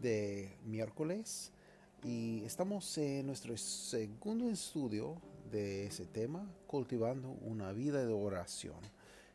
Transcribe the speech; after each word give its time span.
de 0.00 0.56
miércoles 0.64 1.52
y 2.04 2.44
estamos 2.44 2.96
en 2.98 3.26
nuestro 3.26 3.56
segundo 3.56 4.48
estudio 4.48 5.20
de 5.50 5.86
ese 5.86 6.06
tema, 6.06 6.48
cultivando 6.66 7.30
una 7.42 7.72
vida 7.72 8.04
de 8.04 8.12
oración. 8.12 8.76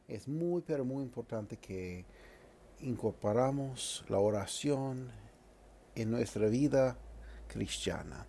Es 0.07 0.27
muy, 0.27 0.61
pero 0.61 0.85
muy 0.85 1.03
importante 1.03 1.57
que 1.57 2.05
incorporamos 2.81 4.05
la 4.07 4.19
oración 4.19 5.11
en 5.95 6.11
nuestra 6.11 6.47
vida 6.47 6.97
cristiana, 7.47 8.25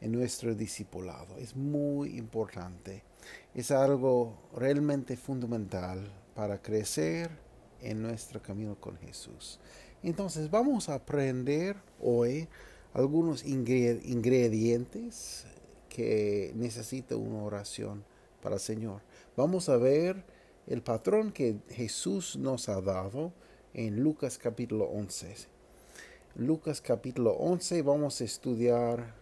en 0.00 0.12
nuestro 0.12 0.54
discipulado. 0.54 1.36
Es 1.38 1.56
muy 1.56 2.18
importante. 2.18 3.02
Es 3.54 3.70
algo 3.70 4.50
realmente 4.54 5.16
fundamental 5.16 6.10
para 6.34 6.60
crecer 6.60 7.30
en 7.80 8.02
nuestro 8.02 8.42
camino 8.42 8.76
con 8.76 8.96
Jesús. 8.98 9.58
Entonces 10.02 10.50
vamos 10.50 10.88
a 10.88 10.94
aprender 10.94 11.76
hoy 12.00 12.48
algunos 12.92 13.44
ingredientes 13.44 15.46
que 15.88 16.52
necesita 16.56 17.16
una 17.16 17.44
oración 17.44 18.04
para 18.42 18.56
el 18.56 18.60
Señor. 18.60 19.02
Vamos 19.36 19.68
a 19.68 19.76
ver 19.76 20.24
el 20.66 20.82
patrón 20.82 21.30
que 21.30 21.58
Jesús 21.68 22.36
nos 22.36 22.68
ha 22.68 22.80
dado 22.80 23.32
en 23.74 24.02
Lucas 24.02 24.38
capítulo 24.38 24.86
11. 24.86 25.36
Lucas 26.34 26.80
capítulo 26.80 27.32
11 27.32 27.82
vamos 27.82 28.20
a 28.20 28.24
estudiar 28.24 29.14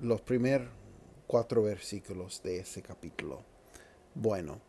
los 0.00 0.22
primeros 0.22 0.68
cuatro 1.26 1.62
versículos 1.62 2.42
de 2.42 2.60
ese 2.60 2.80
capítulo. 2.80 3.42
Bueno, 4.14 4.60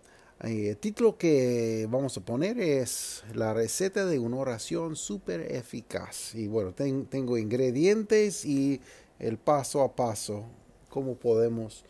el 0.44 0.78
título 0.78 1.18
que 1.18 1.88
vamos 1.90 2.18
a 2.18 2.22
poner 2.22 2.60
es 2.60 3.24
la 3.34 3.54
receta 3.54 4.06
de 4.06 4.20
una 4.20 4.38
oración 4.38 4.98
súper 4.98 5.54
eficaz. 5.54 6.36
Y 6.36 6.48
bueno, 6.48 6.74
tengo 6.74 7.38
ingredientes 7.38 8.44
y 8.44 8.82
el 9.20 9.38
paso 9.38 9.82
a 9.82 9.96
paso, 9.96 10.44
cómo 10.90 11.16
podemos 11.16 11.86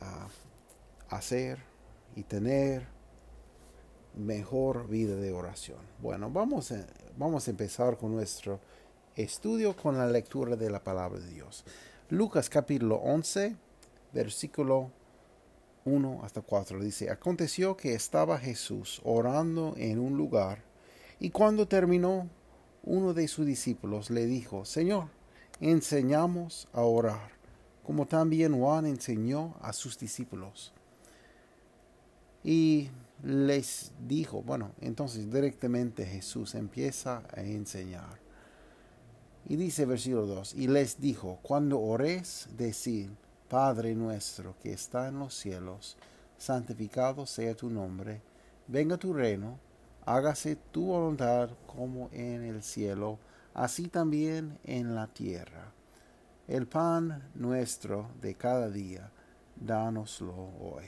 ah, 0.00 0.26
hacer 1.10 1.58
y 2.16 2.24
tener 2.24 2.88
mejor 4.16 4.88
vida 4.88 5.14
de 5.14 5.32
oración. 5.32 5.78
Bueno, 6.02 6.28
vamos 6.28 6.72
a, 6.72 6.84
vamos 7.16 7.46
a 7.46 7.52
empezar 7.52 7.96
con 7.96 8.12
nuestro 8.12 8.58
estudio 9.14 9.76
con 9.76 9.96
la 9.96 10.08
lectura 10.08 10.56
de 10.56 10.70
la 10.70 10.82
palabra 10.82 11.20
de 11.20 11.30
Dios. 11.30 11.64
Lucas 12.08 12.50
capítulo 12.50 12.96
11, 12.96 13.54
versículo 14.12 14.90
1 15.84 16.20
hasta 16.24 16.40
4 16.40 16.82
dice, 16.82 17.10
aconteció 17.10 17.76
que 17.76 17.94
estaba 17.94 18.38
Jesús 18.38 19.00
orando 19.04 19.74
en 19.76 19.98
un 19.98 20.16
lugar, 20.16 20.62
y 21.18 21.30
cuando 21.30 21.68
terminó, 21.68 22.28
uno 22.82 23.12
de 23.12 23.28
sus 23.28 23.46
discípulos 23.46 24.10
le 24.10 24.26
dijo, 24.26 24.64
Señor, 24.64 25.08
enseñamos 25.60 26.68
a 26.72 26.82
orar, 26.82 27.32
como 27.84 28.06
también 28.06 28.58
Juan 28.58 28.86
enseñó 28.86 29.54
a 29.60 29.72
sus 29.72 29.98
discípulos. 29.98 30.72
Y 32.42 32.88
les 33.22 33.92
dijo, 34.06 34.42
bueno, 34.42 34.72
entonces 34.80 35.30
directamente 35.30 36.06
Jesús 36.06 36.54
empieza 36.54 37.22
a 37.34 37.42
enseñar. 37.42 38.18
Y 39.46 39.56
dice 39.56 39.84
versículo 39.84 40.26
2, 40.26 40.54
y 40.54 40.68
les 40.68 41.00
dijo, 41.00 41.38
cuando 41.42 41.80
ores, 41.80 42.48
decid, 42.56 43.10
Padre 43.50 43.96
nuestro 43.96 44.54
que 44.62 44.72
está 44.72 45.08
en 45.08 45.18
los 45.18 45.34
cielos, 45.34 45.96
santificado 46.38 47.26
sea 47.26 47.56
tu 47.56 47.68
nombre, 47.68 48.22
venga 48.68 48.96
tu 48.96 49.12
reino, 49.12 49.58
hágase 50.06 50.54
tu 50.54 50.86
voluntad 50.86 51.50
como 51.66 52.10
en 52.12 52.44
el 52.44 52.62
cielo, 52.62 53.18
así 53.52 53.88
también 53.88 54.56
en 54.62 54.94
la 54.94 55.08
tierra. 55.08 55.72
El 56.46 56.68
pan 56.68 57.28
nuestro 57.34 58.12
de 58.20 58.36
cada 58.36 58.70
día, 58.70 59.10
dánoslo 59.56 60.32
hoy. 60.60 60.86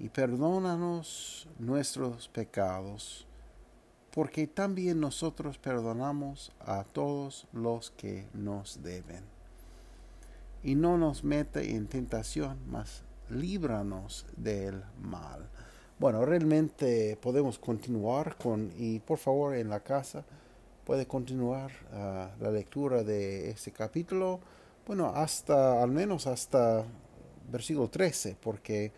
Y 0.00 0.08
perdónanos 0.08 1.46
nuestros 1.60 2.26
pecados, 2.26 3.28
porque 4.10 4.48
también 4.48 4.98
nosotros 4.98 5.56
perdonamos 5.56 6.50
a 6.58 6.82
todos 6.82 7.46
los 7.52 7.92
que 7.92 8.28
nos 8.34 8.82
deben 8.82 9.31
y 10.62 10.74
no 10.74 10.96
nos 10.98 11.24
mete 11.24 11.74
en 11.74 11.86
tentación, 11.86 12.58
mas 12.68 13.02
líbranos 13.28 14.26
del 14.36 14.82
mal. 15.00 15.48
Bueno, 15.98 16.24
realmente 16.24 17.16
podemos 17.20 17.58
continuar 17.58 18.36
con, 18.36 18.72
y 18.76 18.98
por 19.00 19.18
favor 19.18 19.54
en 19.54 19.68
la 19.68 19.80
casa 19.80 20.24
puede 20.84 21.06
continuar 21.06 21.70
ah, 21.92 22.30
la 22.40 22.50
lectura 22.50 23.04
de 23.04 23.50
este 23.50 23.70
capítulo, 23.70 24.40
bueno, 24.86 25.12
hasta, 25.14 25.80
al 25.82 25.90
menos 25.90 26.26
hasta 26.26 26.84
versículo 27.50 27.88
13, 27.88 28.36
porque 28.40 28.92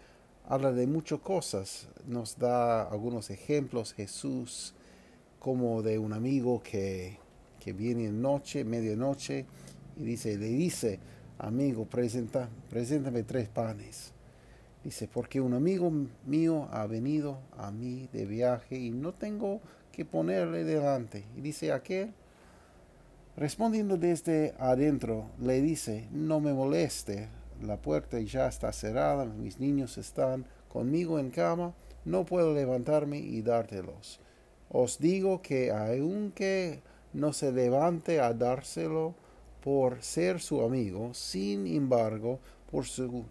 habla 0.48 0.72
de 0.72 0.86
muchas 0.86 1.20
cosas, 1.20 1.88
nos 2.06 2.38
da 2.38 2.82
algunos 2.84 3.30
ejemplos, 3.30 3.92
Jesús 3.92 4.74
como 5.38 5.82
de 5.82 5.98
un 5.98 6.14
amigo 6.14 6.62
que, 6.62 7.18
que 7.60 7.74
viene 7.74 8.06
en 8.06 8.22
noche, 8.22 8.64
medianoche, 8.64 9.44
y 9.98 10.04
dice, 10.04 10.38
le 10.38 10.46
dice, 10.46 11.00
amigo, 11.38 11.84
presenta, 11.86 12.48
preséntame 12.70 13.22
tres 13.22 13.48
panes. 13.48 14.12
Dice, 14.82 15.08
porque 15.08 15.40
un 15.40 15.54
amigo 15.54 15.90
mío 16.26 16.68
ha 16.70 16.86
venido 16.86 17.38
a 17.56 17.70
mí 17.70 18.08
de 18.12 18.26
viaje 18.26 18.78
y 18.78 18.90
no 18.90 19.12
tengo 19.12 19.60
que 19.92 20.04
ponerle 20.04 20.64
delante. 20.64 21.24
Y 21.36 21.40
dice 21.40 21.72
aquel, 21.72 22.12
respondiendo 23.36 23.96
desde 23.96 24.54
adentro, 24.58 25.30
le 25.40 25.62
dice, 25.62 26.08
no 26.12 26.40
me 26.40 26.52
moleste, 26.52 27.28
la 27.62 27.80
puerta 27.80 28.20
ya 28.20 28.46
está 28.46 28.72
cerrada, 28.72 29.24
mis 29.24 29.58
niños 29.58 29.96
están 29.96 30.44
conmigo 30.68 31.18
en 31.18 31.30
cama, 31.30 31.72
no 32.04 32.26
puedo 32.26 32.52
levantarme 32.52 33.18
y 33.18 33.40
dártelos. 33.40 34.20
Os 34.68 34.98
digo 34.98 35.40
que 35.40 35.70
aunque 35.70 36.82
no 37.12 37.32
se 37.32 37.52
levante 37.52 38.20
a 38.20 38.34
dárselo, 38.34 39.14
por 39.64 40.02
ser 40.02 40.42
su 40.42 40.60
amigo, 40.60 41.14
sin 41.14 41.66
embargo, 41.66 42.38
por 42.70 42.84
su 42.84 43.24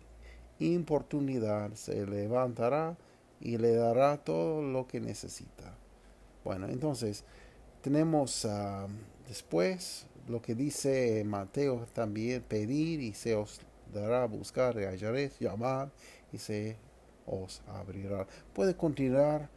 importunidad 0.58 1.76
se 1.76 2.08
levantará 2.08 2.98
y 3.40 3.60
le 3.60 3.76
dará 3.76 4.18
todo 4.18 4.64
lo 4.64 4.88
que 4.88 5.00
necesita. 5.00 5.76
Bueno, 6.44 6.68
entonces 6.70 7.24
tenemos 7.82 8.46
ah, 8.46 8.88
después 9.28 10.08
lo 10.28 10.42
que 10.42 10.56
dice 10.56 11.24
Mateo 11.24 11.86
también, 11.94 12.42
pedir 12.42 13.00
y 13.02 13.14
se 13.14 13.36
os 13.36 13.62
dará, 13.94 14.26
buscar 14.26 14.76
y 14.80 14.86
hallaréis, 14.86 15.38
llamar 15.40 15.92
y 16.32 16.40
se 16.40 16.78
os 17.28 17.62
abrirá. 17.68 18.26
Puede 18.54 18.76
continuar 18.76 19.52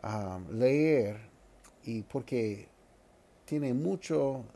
a 0.00 0.40
leer 0.50 1.18
y 1.82 2.00
porque 2.00 2.66
tiene 3.44 3.74
mucho 3.74 4.46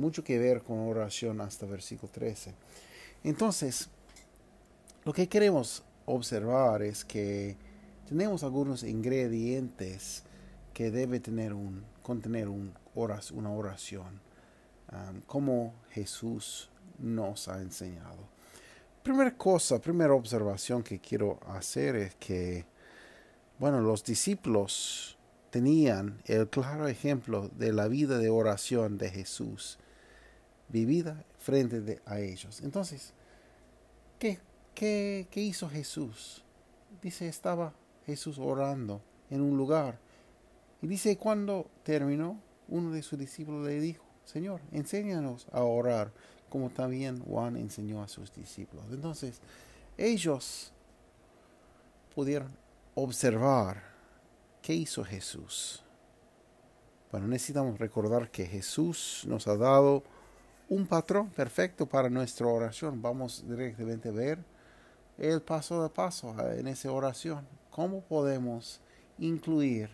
mucho 0.00 0.24
que 0.24 0.38
ver 0.38 0.62
con 0.62 0.78
oración 0.80 1.40
hasta 1.40 1.66
versículo 1.66 2.10
13. 2.10 2.54
Entonces, 3.22 3.88
lo 5.04 5.12
que 5.12 5.28
queremos 5.28 5.82
observar 6.06 6.82
es 6.82 7.04
que 7.04 7.56
tenemos 8.08 8.42
algunos 8.42 8.82
ingredientes 8.82 10.24
que 10.72 10.90
debe 10.90 11.20
tener 11.20 11.52
un, 11.52 11.84
contener 12.02 12.48
un 12.48 12.72
una 13.32 13.50
oración, 13.50 14.20
um, 14.92 15.20
como 15.22 15.74
Jesús 15.90 16.70
nos 16.98 17.48
ha 17.48 17.60
enseñado. 17.60 18.28
Primera 19.02 19.34
cosa, 19.36 19.80
primera 19.80 20.12
observación 20.12 20.82
que 20.82 20.98
quiero 20.98 21.38
hacer 21.46 21.96
es 21.96 22.14
que, 22.16 22.66
bueno, 23.58 23.80
los 23.80 24.04
discípulos 24.04 25.16
tenían 25.50 26.20
el 26.26 26.48
claro 26.48 26.88
ejemplo 26.88 27.48
de 27.56 27.72
la 27.72 27.88
vida 27.88 28.18
de 28.18 28.28
oración 28.28 28.98
de 28.98 29.10
Jesús 29.10 29.78
vivida 30.72 31.24
frente 31.38 32.00
a 32.06 32.20
ellos. 32.20 32.60
Entonces, 32.60 33.12
¿qué, 34.18 34.38
qué, 34.74 35.26
¿qué 35.30 35.40
hizo 35.40 35.68
Jesús? 35.68 36.44
Dice, 37.02 37.28
estaba 37.28 37.72
Jesús 38.06 38.38
orando 38.38 39.00
en 39.30 39.40
un 39.40 39.56
lugar. 39.56 39.98
Y 40.82 40.86
dice, 40.86 41.16
cuando 41.16 41.70
terminó, 41.82 42.40
uno 42.68 42.92
de 42.92 43.02
sus 43.02 43.18
discípulos 43.18 43.66
le 43.66 43.80
dijo, 43.80 44.04
Señor, 44.24 44.60
enséñanos 44.72 45.46
a 45.52 45.62
orar 45.62 46.12
como 46.50 46.68
también 46.68 47.20
Juan 47.24 47.56
enseñó 47.56 48.02
a 48.02 48.08
sus 48.08 48.34
discípulos. 48.34 48.84
Entonces, 48.90 49.40
ellos 49.96 50.72
pudieron 52.14 52.50
observar 52.94 53.82
qué 54.60 54.74
hizo 54.74 55.04
Jesús. 55.04 55.82
Bueno, 57.10 57.28
necesitamos 57.28 57.78
recordar 57.78 58.30
que 58.30 58.46
Jesús 58.46 59.24
nos 59.26 59.46
ha 59.46 59.56
dado 59.56 60.02
un 60.70 60.86
patrón 60.86 61.30
perfecto 61.30 61.84
para 61.84 62.08
nuestra 62.08 62.46
oración. 62.46 63.02
Vamos 63.02 63.44
directamente 63.46 64.08
a 64.08 64.12
ver 64.12 64.38
el 65.18 65.42
paso 65.42 65.82
de 65.82 65.90
paso 65.90 66.34
en 66.52 66.68
esa 66.68 66.92
oración. 66.92 67.46
¿Cómo 67.70 68.02
podemos 68.02 68.80
incluir 69.18 69.90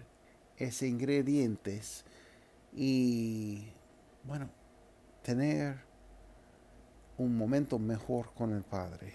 esos 0.59 0.83
ingredientes 0.83 2.05
y, 2.75 3.73
bueno, 4.23 4.51
tener 5.23 5.79
un 7.17 7.37
momento 7.37 7.79
mejor 7.79 8.35
con 8.35 8.53
el 8.53 8.63
Padre? 8.63 9.15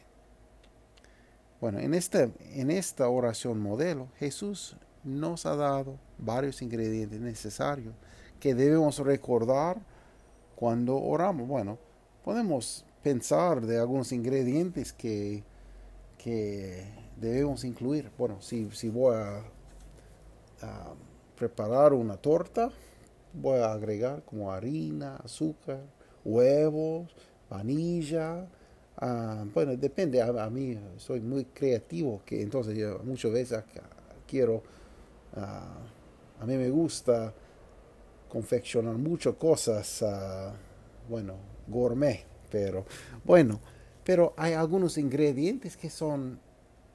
Bueno, 1.61 1.77
en 1.77 1.93
esta, 1.93 2.27
en 2.39 2.71
esta 2.71 3.07
oración 3.07 3.59
modelo, 3.59 4.07
Jesús 4.17 4.75
nos 5.03 5.45
ha 5.45 5.55
dado 5.55 5.99
varios 6.17 6.63
ingredientes 6.63 7.19
necesarios 7.19 7.93
que 8.39 8.55
debemos 8.55 8.97
recordar 8.97 9.79
cuando 10.61 10.95
oramos. 10.95 11.47
Bueno, 11.47 11.79
podemos 12.23 12.85
pensar 13.01 13.65
de 13.65 13.79
algunos 13.79 14.11
ingredientes 14.11 14.93
que, 14.93 15.43
que 16.19 16.85
debemos 17.17 17.63
incluir. 17.63 18.11
Bueno, 18.15 18.39
si, 18.41 18.69
si 18.69 18.89
voy 18.89 19.15
a, 19.15 19.43
preparar 21.35 21.93
una 21.93 22.17
torta, 22.17 22.69
voy 23.33 23.57
a 23.57 23.73
agregar 23.73 24.21
como 24.23 24.51
harina, 24.51 25.15
azúcar, 25.23 25.81
huevos, 26.23 27.09
vanilla. 27.49 28.47
Ah, 28.97 29.43
bueno, 29.51 29.75
depende, 29.75 30.21
a, 30.21 30.47
mí 30.51 30.79
soy 30.97 31.21
muy 31.21 31.45
creativo, 31.45 32.21
que 32.23 32.43
entonces 32.43 32.77
muchas 33.03 33.31
veces 33.31 33.63
quiero 34.27 34.61
Ah, 35.35 35.77
a 36.41 36.45
mí 36.45 36.57
me 36.57 36.69
gusta 36.69 37.33
confeccionar 38.31 38.95
muchas 38.95 39.35
cosas, 39.35 40.01
ah, 40.03 40.53
bueno, 41.09 41.35
gourmet, 41.67 42.25
pero 42.49 42.85
bueno, 43.25 43.59
pero 44.05 44.33
hay 44.37 44.53
algunos 44.53 44.97
ingredientes 44.97 45.75
que 45.75 45.89
son 45.89 46.39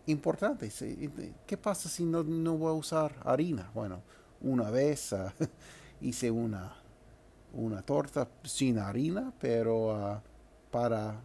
importantes. 0.07 0.83
¿Qué 1.47 1.57
pasa 1.59 1.91
si 1.91 2.07
no, 2.07 2.23
no 2.23 2.57
voy 2.57 2.71
a 2.71 2.73
usar 2.73 3.17
harina? 3.23 3.71
Bueno, 3.75 4.01
una 4.41 4.71
vez 4.71 5.13
ah, 5.13 5.35
hice 6.01 6.31
una, 6.31 6.75
una 7.53 7.83
torta 7.83 8.27
sin 8.43 8.79
harina, 8.79 9.31
pero 9.39 10.23
para, 10.71 11.21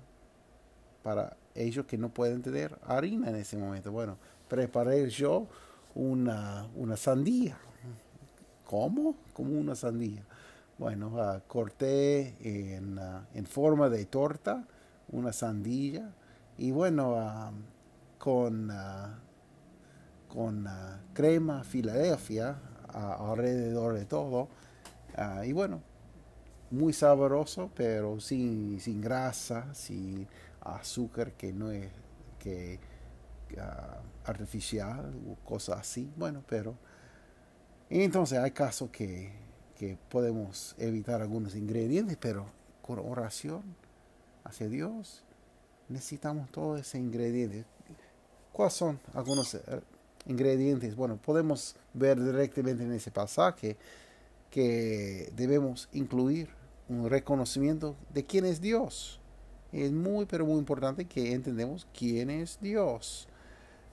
para 1.04 1.38
ellos 1.56 1.86
que 1.86 1.98
no 1.98 2.10
pueden 2.10 2.42
tener 2.42 2.78
harina 2.86 3.30
en 3.30 3.38
ese 3.38 3.56
momento. 3.56 3.94
Bueno, 3.94 4.18
preparé 4.50 5.10
yo 5.10 5.48
una, 5.96 6.68
una 6.76 6.98
sandía. 6.98 7.58
¿Cómo? 8.72 9.18
Como 9.34 9.60
una 9.60 9.76
sandía. 9.76 10.24
Bueno, 10.78 11.22
ah, 11.22 11.42
corté 11.46 12.38
en, 12.40 12.98
ah, 13.00 13.28
en, 13.34 13.46
forma 13.46 13.90
de 13.90 14.06
torta 14.06 14.66
una 15.10 15.34
sandía 15.34 16.14
y 16.58 16.72
bueno, 16.72 17.16
ah, 17.18 17.52
con, 18.18 18.72
con 20.30 20.70
crema 21.14 21.66
Filadelfia 21.66 22.56
alrededor 22.94 23.96
de 23.96 24.06
todo. 24.06 24.48
y 25.44 25.52
bueno, 25.52 25.82
muy 26.70 26.94
sabroso, 26.94 27.72
pero 27.76 28.22
sin, 28.22 28.80
sin 28.80 29.02
grasa, 29.02 29.74
sin 29.74 30.30
azúcar 30.62 31.34
que 31.34 31.52
no 31.52 31.72
es 31.72 31.90
que 32.40 32.80
artificial 34.24 35.14
o 35.30 35.36
cosas 35.46 35.80
así. 35.80 36.10
Bueno, 36.16 36.42
pero 36.48 36.78
entonces 37.92 38.40
hay 38.40 38.52
casos 38.52 38.90
que, 38.90 39.32
que 39.78 39.98
podemos 40.10 40.76
evitar 40.78 41.22
algunos 41.22 41.56
ingredientes, 41.56 42.18
pero 42.18 42.46
con 42.82 43.00
oración 43.00 43.64
hacia 44.44 44.70
Dios 44.70 45.24
necesitamos 45.90 46.50
todos 46.52 46.80
esos 46.80 46.96
ingredientes. 46.96 47.66
¿Cuáles 48.52 48.74
son 48.74 49.00
algunos 49.14 49.56
eh, 49.56 49.60
ingredientes? 50.26 50.96
Bueno, 50.96 51.18
podemos 51.18 51.76
ver 51.94 52.22
directamente 52.24 52.84
en 52.84 52.94
ese 52.94 53.12
pasaje 53.12 53.78
que 54.50 55.32
debemos 55.36 55.90
incluir 55.94 56.50
un 56.90 57.10
reconocimiento 57.10 57.96
de 58.14 58.26
quién 58.26 58.46
es 58.46 58.62
Dios. 58.62 59.20
Es 59.72 59.92
muy, 59.92 60.26
pero 60.26 60.46
muy 60.46 60.60
importante 60.60 61.06
que 61.06 61.34
entendemos 61.34 61.88
quién 61.98 62.30
es 62.30 62.60
Dios. 62.62 63.28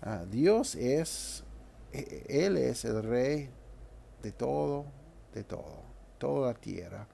Ah, 0.03 0.25
Dios 0.29 0.75
es, 0.75 1.45
e, 1.93 2.27
Él 2.29 2.57
es 2.57 2.85
el 2.85 3.03
rey 3.03 3.51
de 4.23 4.33
todo, 4.33 4.85
de 5.35 5.45
todo, 5.45 5.83
toda 6.19 6.53
la 6.53 6.59
tierra. 6.59 7.07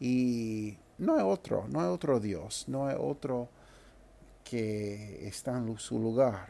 Y 0.00 0.76
no 0.98 1.16
hay 1.16 1.22
otro, 1.22 1.66
no 1.68 1.80
hay 1.80 1.86
otro 1.86 2.20
Dios, 2.20 2.64
no 2.68 2.86
hay 2.86 2.96
otro 2.98 3.48
que 4.44 5.26
está 5.26 5.56
en 5.56 5.78
su 5.78 5.98
lugar. 5.98 6.48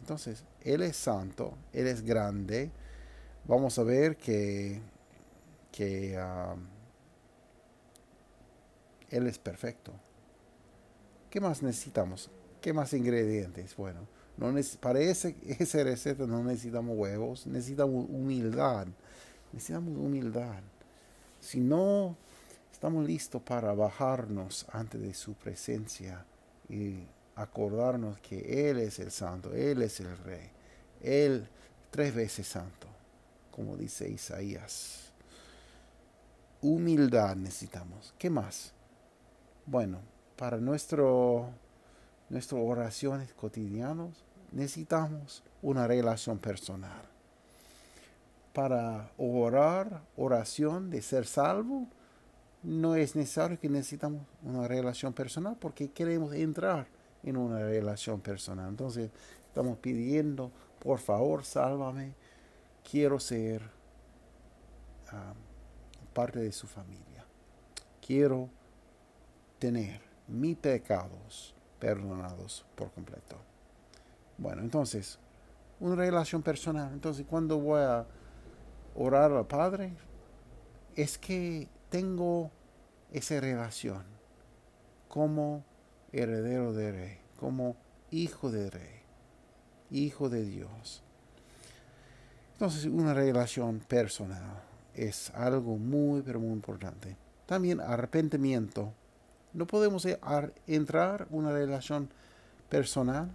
Entonces, 0.00 0.44
Él 0.62 0.82
es 0.82 0.96
santo, 0.96 1.54
Él 1.72 1.86
es 1.86 2.02
grande. 2.02 2.70
Vamos 3.44 3.78
a 3.78 3.82
ver 3.82 4.16
que, 4.16 4.80
que 5.70 6.16
ah, 6.18 6.56
Él 9.10 9.26
es 9.26 9.38
perfecto. 9.38 9.92
¿Qué 11.30 11.40
más 11.40 11.62
necesitamos? 11.62 12.30
¿Qué 12.60 12.72
más 12.72 12.92
ingredientes? 12.94 13.76
Bueno, 13.76 14.00
no 14.36 14.54
para 14.80 15.00
ese, 15.00 15.36
esa 15.58 15.82
receta 15.82 16.26
no 16.26 16.42
necesitamos 16.42 16.96
huevos, 16.96 17.46
necesitamos 17.46 18.06
humildad. 18.08 18.86
Necesitamos 19.52 19.96
humildad. 19.96 20.60
Si 21.40 21.60
no 21.60 22.16
estamos 22.72 23.06
listos 23.06 23.42
para 23.42 23.72
bajarnos 23.72 24.66
ante 24.72 24.98
de 24.98 25.14
su 25.14 25.34
presencia 25.34 26.24
y 26.68 27.06
acordarnos 27.36 28.18
que 28.20 28.70
Él 28.70 28.78
es 28.78 28.98
el 28.98 29.10
santo, 29.10 29.52
Él 29.54 29.82
es 29.82 30.00
el 30.00 30.16
rey, 30.18 30.50
Él 31.00 31.48
tres 31.90 32.14
veces 32.14 32.46
santo, 32.46 32.88
como 33.50 33.76
dice 33.76 34.08
Isaías. 34.08 35.12
Humildad 36.60 37.36
necesitamos. 37.36 38.14
¿Qué 38.18 38.30
más? 38.30 38.72
Bueno, 39.64 40.00
para 40.36 40.58
nuestro, 40.58 41.50
nuestras 42.28 42.60
oraciones 42.60 43.32
cotidianas, 43.32 44.24
necesitamos 44.52 45.42
una 45.62 45.86
relación 45.86 46.38
personal. 46.38 47.02
Para 48.58 49.12
orar, 49.18 50.02
oración 50.16 50.90
de 50.90 51.00
ser 51.00 51.26
salvo, 51.26 51.86
no 52.64 52.96
es 52.96 53.14
necesario 53.14 53.56
que 53.60 53.68
necesitamos 53.68 54.22
una 54.42 54.66
relación 54.66 55.12
personal 55.12 55.56
porque 55.60 55.92
queremos 55.92 56.34
entrar 56.34 56.88
en 57.22 57.36
una 57.36 57.60
relación 57.60 58.20
personal. 58.20 58.68
Entonces 58.68 59.12
estamos 59.46 59.78
pidiendo, 59.78 60.50
por 60.80 60.98
favor, 60.98 61.44
sálvame, 61.44 62.14
quiero 62.82 63.20
ser 63.20 63.62
ah, 65.12 65.34
parte 66.12 66.40
de 66.40 66.50
su 66.50 66.66
familia. 66.66 67.24
Quiero 68.04 68.50
tener 69.60 70.00
mis 70.26 70.56
pecados 70.56 71.54
perdonados 71.78 72.66
por 72.74 72.90
completo. 72.90 73.36
Bueno, 74.36 74.62
entonces, 74.62 75.16
una 75.78 75.94
relación 75.94 76.42
personal. 76.42 76.92
Entonces, 76.92 77.24
cuando 77.24 77.60
voy 77.60 77.82
a 77.82 78.04
orar 78.98 79.32
al 79.32 79.46
Padre, 79.46 79.92
es 80.96 81.18
que 81.18 81.68
tengo 81.88 82.50
esa 83.12 83.40
relación 83.40 84.02
como 85.08 85.64
heredero 86.12 86.72
de 86.72 86.92
rey, 86.92 87.18
como 87.38 87.76
hijo 88.10 88.50
de 88.50 88.70
rey, 88.70 89.00
hijo 89.90 90.28
de 90.28 90.44
Dios. 90.44 91.02
Entonces, 92.54 92.86
una 92.86 93.14
relación 93.14 93.78
personal 93.78 94.62
es 94.94 95.30
algo 95.30 95.78
muy, 95.78 96.22
pero 96.22 96.40
muy 96.40 96.50
importante. 96.50 97.16
También 97.46 97.80
arrepentimiento. 97.80 98.92
No 99.52 99.66
podemos 99.66 100.06
entrar 100.66 101.26
en 101.30 101.38
una 101.38 101.52
relación 101.52 102.10
personal 102.68 103.30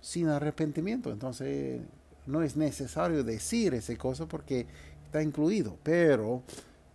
sin 0.00 0.28
arrepentimiento. 0.28 1.10
Entonces 1.10 1.80
no 2.28 2.42
es 2.42 2.56
necesario 2.56 3.24
decir 3.24 3.74
esa 3.74 3.96
cosa 3.96 4.26
porque 4.26 4.66
está 5.04 5.22
incluido. 5.22 5.78
Pero 5.82 6.42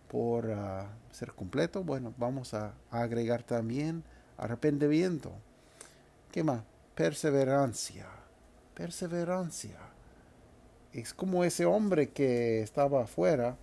por 0.08 0.50
ah, 0.52 0.88
ser 1.10 1.32
completo, 1.32 1.82
bueno, 1.82 2.14
vamos 2.16 2.54
a, 2.54 2.74
agregar 2.90 3.42
también 3.42 4.04
arrepentimiento. 4.38 5.32
¿Qué 6.30 6.44
más? 6.44 6.62
Perseverancia. 6.94 8.06
Perseverancia. 8.74 9.76
Es 10.92 11.12
como 11.12 11.42
ese 11.42 11.66
hombre 11.66 12.10
que 12.10 12.62
estaba 12.62 13.02
afuera 13.02 13.56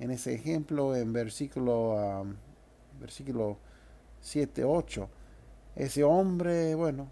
en 0.00 0.10
ese 0.10 0.34
ejemplo, 0.34 0.96
en 0.96 1.12
versículo, 1.12 2.26
versículo 3.00 3.58
7, 4.20 4.64
8, 4.64 5.08
ese 5.76 6.02
hombre, 6.02 6.74
bueno, 6.74 7.08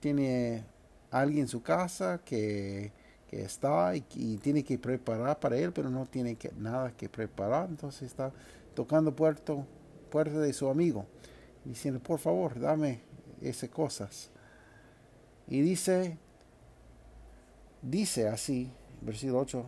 tiene 0.00 0.64
alguien 1.12 1.42
en 1.42 1.48
su 1.48 1.62
casa 1.62 2.20
que, 2.24 2.90
está 3.42 3.94
y, 3.96 4.38
tiene 4.38 4.62
que 4.62 4.78
preparar 4.78 5.38
para 5.38 5.56
él, 5.56 5.72
pero 5.72 5.90
no 5.90 6.06
tiene 6.06 6.36
que, 6.36 6.52
nada 6.56 6.92
que 6.96 7.08
preparar, 7.08 7.68
entonces 7.68 8.02
está 8.02 8.32
tocando 8.74 9.14
puerta, 9.14 9.54
de 10.12 10.52
su 10.52 10.68
amigo, 10.68 11.06
diciendo, 11.64 12.00
por 12.00 12.20
favor, 12.20 12.58
dame 12.60 13.00
esas 13.40 13.68
cosas. 13.68 14.30
Y 15.48 15.60
dice, 15.60 16.18
dice 17.82 18.28
así, 18.28 18.70
versículo 19.00 19.40
8, 19.40 19.66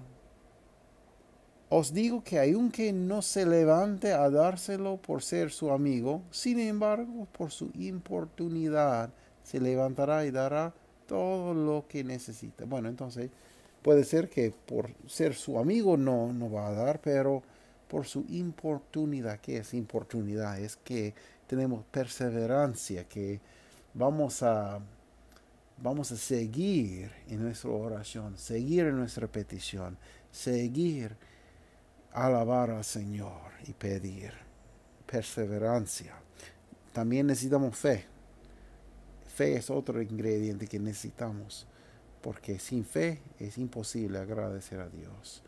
os 1.68 1.92
digo 1.92 2.22
que 2.22 2.38
aunque 2.38 2.92
no 2.92 3.22
se 3.22 3.44
levante 3.44 4.12
a 4.12 4.30
dárselo 4.30 4.98
por 4.98 5.22
ser 5.22 5.50
su 5.50 5.72
amigo, 5.72 6.22
sin 6.30 6.60
embargo, 6.60 7.26
por 7.32 7.50
su 7.50 7.70
importunidad, 7.74 9.10
se 9.42 9.58
levantará 9.58 10.24
y 10.26 10.30
dará 10.30 10.72
todo 11.06 11.54
lo 11.54 11.86
que 11.88 12.04
necesita. 12.04 12.64
Bueno, 12.66 12.88
entonces 12.88 13.30
puede 13.86 14.02
ser 14.02 14.28
que 14.28 14.50
por 14.50 14.90
ser 15.06 15.36
su 15.36 15.60
amigo 15.60 15.96
no, 15.96 16.32
no 16.32 16.50
va 16.50 16.66
a 16.66 16.72
dar, 16.72 17.00
pero 17.00 17.44
por 17.86 18.04
su 18.04 18.24
importunidad, 18.30 19.38
¿qué 19.38 19.58
es 19.58 19.74
importunidad? 19.74 20.58
Es 20.58 20.74
que 20.74 21.14
tenemos 21.46 21.84
perseverancia, 21.84 23.04
que 23.04 23.38
vamos 23.94 24.42
a, 24.42 24.80
vamos 25.80 26.10
a 26.10 26.16
seguir 26.16 27.12
en 27.28 27.44
nuestra 27.44 27.70
oración, 27.70 28.36
seguir 28.36 28.86
en 28.86 28.96
nuestra 28.96 29.28
petición, 29.28 29.96
seguir 30.32 31.16
alabar 32.12 32.72
al 32.72 32.84
Señor 32.84 33.52
y 33.68 33.72
pedir 33.72 34.32
perseverancia. 35.06 36.12
También 36.92 37.28
necesitamos 37.28 37.76
fe. 37.76 38.04
Fe 39.32 39.54
es 39.54 39.70
otro 39.70 40.02
ingrediente 40.02 40.66
que 40.66 40.80
necesitamos, 40.80 41.68
porque 42.22 42.58
sin 42.58 42.84
fe 42.84 43.22
es 43.38 43.58
imposible 43.58 44.18
agradecer 44.18 44.80
a 44.80 44.88
Dios. 44.88 45.42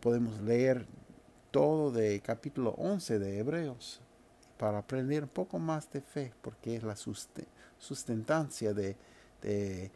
Podemos 0.00 0.40
leer 0.40 0.86
todo 1.50 1.90
de 1.92 2.20
capítulo 2.20 2.70
11 2.78 3.18
de 3.18 3.38
Hebreos 3.38 4.00
para 4.58 4.78
aprender 4.78 5.24
un 5.24 5.28
poco 5.28 5.58
más 5.58 5.90
de 5.92 6.00
fe, 6.00 6.32
porque 6.40 6.76
es 6.76 6.82
la 6.82 6.96
sustentancia 7.78 8.72
de, 8.74 8.96
de 9.42 9.90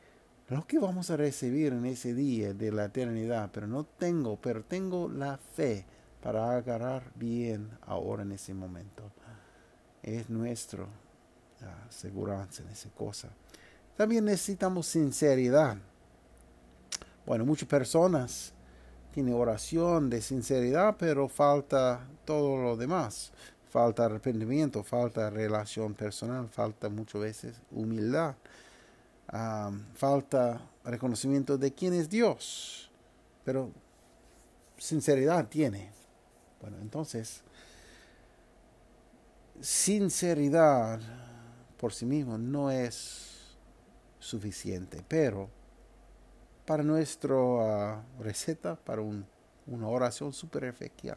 lo 0.48 0.66
que 0.66 0.78
vamos 0.78 1.10
a 1.10 1.16
recibir 1.16 1.72
en 1.72 1.86
ese 1.86 2.14
día 2.14 2.54
de 2.54 2.70
la 2.70 2.84
eternidad, 2.84 3.50
pero 3.52 3.66
no 3.66 3.84
tengo, 3.84 4.36
pero 4.40 4.62
tengo 4.62 5.08
la 5.08 5.38
fe 5.38 5.84
para 6.22 6.56
agarrar 6.56 7.12
bien 7.14 7.70
ahora 7.82 8.22
en 8.22 8.32
ese 8.32 8.54
momento. 8.54 9.10
Es 10.02 10.30
nuestra 10.30 10.84
uh, 10.84 10.88
seguridad 11.88 12.48
en 12.58 12.68
esa 12.68 12.90
cosa. 12.90 13.28
También 13.96 14.24
necesitamos 14.24 14.86
sinceridad. 14.86 15.78
Bueno, 17.24 17.44
muchas 17.44 17.68
personas 17.68 18.52
tienen 19.12 19.34
oración 19.34 20.10
de 20.10 20.20
sinceridad, 20.20 20.96
pero 20.98 21.28
falta 21.28 22.06
todo 22.24 22.56
lo 22.62 22.76
demás. 22.76 23.32
Falta 23.70 24.04
arrepentimiento, 24.04 24.82
falta 24.82 25.30
relación 25.30 25.94
personal, 25.94 26.48
falta 26.48 26.88
muchas 26.88 27.20
veces 27.20 27.60
humildad 27.70 28.36
falta 29.94 30.60
reconocimiento 30.84 31.58
de 31.58 31.72
quién 31.72 31.94
es 31.94 32.08
Dios, 32.08 32.90
pero 33.44 33.70
sinceridad 34.78 35.48
tiene. 35.48 35.90
Bueno, 36.60 36.78
entonces, 36.80 37.42
sinceridad 39.60 41.00
por 41.76 41.92
sí 41.92 42.06
mismo 42.06 42.38
no 42.38 42.70
es 42.70 43.25
suficiente, 44.26 45.04
pero 45.06 45.48
para 46.66 46.82
nuestra 46.82 47.34
ah, 47.36 48.02
receta, 48.18 48.76
para 48.76 49.02
una 49.02 49.88
oración 49.88 50.32
súper 50.32 50.64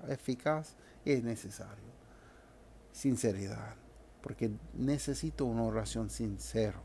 eficaz, 0.08 0.76
es 1.04 1.24
necesario 1.24 1.90
sinceridad, 2.92 3.76
porque 4.22 4.52
necesito 4.74 5.46
una 5.46 5.64
oración 5.64 6.10
sincera 6.10 6.82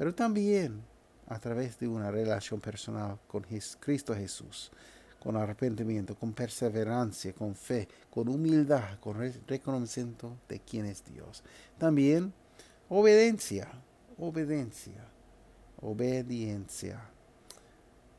pero 0.00 0.14
también 0.14 0.82
a 1.26 1.38
través 1.38 1.78
de 1.78 1.86
una 1.86 2.10
relación 2.10 2.58
personal 2.58 3.18
con 3.26 3.44
Cristo 3.80 4.14
Jesús, 4.14 4.72
con 5.18 5.36
arrepentimiento, 5.36 6.14
con 6.14 6.32
perseverancia, 6.32 7.34
con 7.34 7.54
fe, 7.54 7.86
con 8.08 8.26
humildad, 8.28 8.98
con 8.98 9.18
reconocimiento 9.46 10.38
de 10.48 10.60
quién 10.60 10.86
es 10.86 11.04
Dios. 11.04 11.44
También 11.76 12.32
obediencia, 12.88 13.68
obediencia, 14.16 15.06
obediencia. 15.82 17.00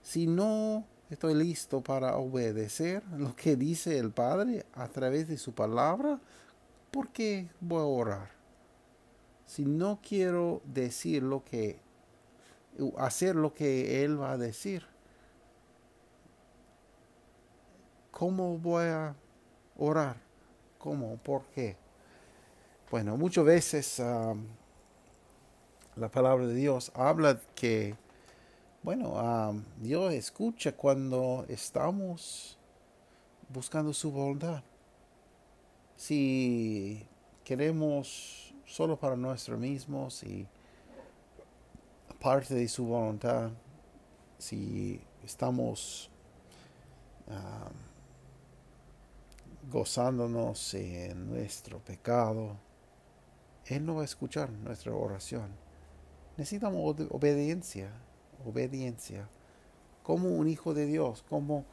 Si 0.01 0.27
no 0.27 0.86
estoy 1.10 1.36
listo 1.36 1.82
para 1.82 2.18
obedecer 2.18 3.03
lo 3.18 3.36
que 3.36 3.56
dice 3.56 3.98
el 3.98 4.12
Padre 4.12 4.65
a 4.74 4.88
través 4.88 5.27
de 5.27 5.38
su 5.38 5.53
palabra, 5.53 6.20
¿por 6.91 7.10
qué 7.10 7.50
voy 7.60 7.82
a 7.82 7.86
orar? 7.86 8.41
si 9.51 9.65
no 9.65 10.00
quiero 10.01 10.62
decir 10.63 11.24
lo 11.24 11.44
que, 11.44 11.77
hacer 12.98 13.36
lo 13.36 13.53
que 13.53 14.01
Él 14.06 14.22
va 14.22 14.32
a 14.32 14.38
decir, 14.38 14.86
¿cómo 18.12 18.58
voy 18.58 18.86
a 18.86 19.13
orar? 19.77 20.15
¿Cómo? 20.77 21.18
¿Por 21.18 21.44
qué? 21.48 21.75
Bueno, 22.89 23.18
muchas 23.18 23.44
veces 23.44 24.01
la 25.95 26.10
palabra 26.10 26.48
de 26.48 26.53
Dios 26.53 26.91
habla 26.95 27.39
que, 27.55 27.95
bueno, 28.83 29.63
Dios 29.77 30.13
escucha 30.13 30.71
cuando 30.71 31.45
estamos 31.50 32.57
buscando 33.50 33.93
su 33.93 34.12
voluntad. 34.12 34.63
Si 35.98 37.05
queremos 37.43 38.53
solo 38.65 38.98
para 38.98 39.15
nosotros 39.15 39.60
mismos 39.60 40.24
y 40.24 40.48
parte 42.21 42.55
de 42.55 42.67
su 42.67 42.86
voluntad, 42.86 43.51
si 44.38 45.01
estamos 45.24 46.10
gozándonos 49.69 50.74
en 50.74 51.29
nuestro 51.29 51.79
pecado, 51.79 52.55
Él 53.65 53.86
no 53.86 53.95
va 53.95 54.01
a 54.01 54.05
escuchar 54.05 54.50
nuestra 54.50 54.93
oración. 54.93 55.50
Necesitamos 56.41 56.95
obediencia, 57.12 57.91
obediencia, 58.43 59.29
como 60.01 60.27
un 60.29 60.48
hijo 60.48 60.74
de 60.74 60.88
Dios, 60.88 61.24
como, 61.29 61.65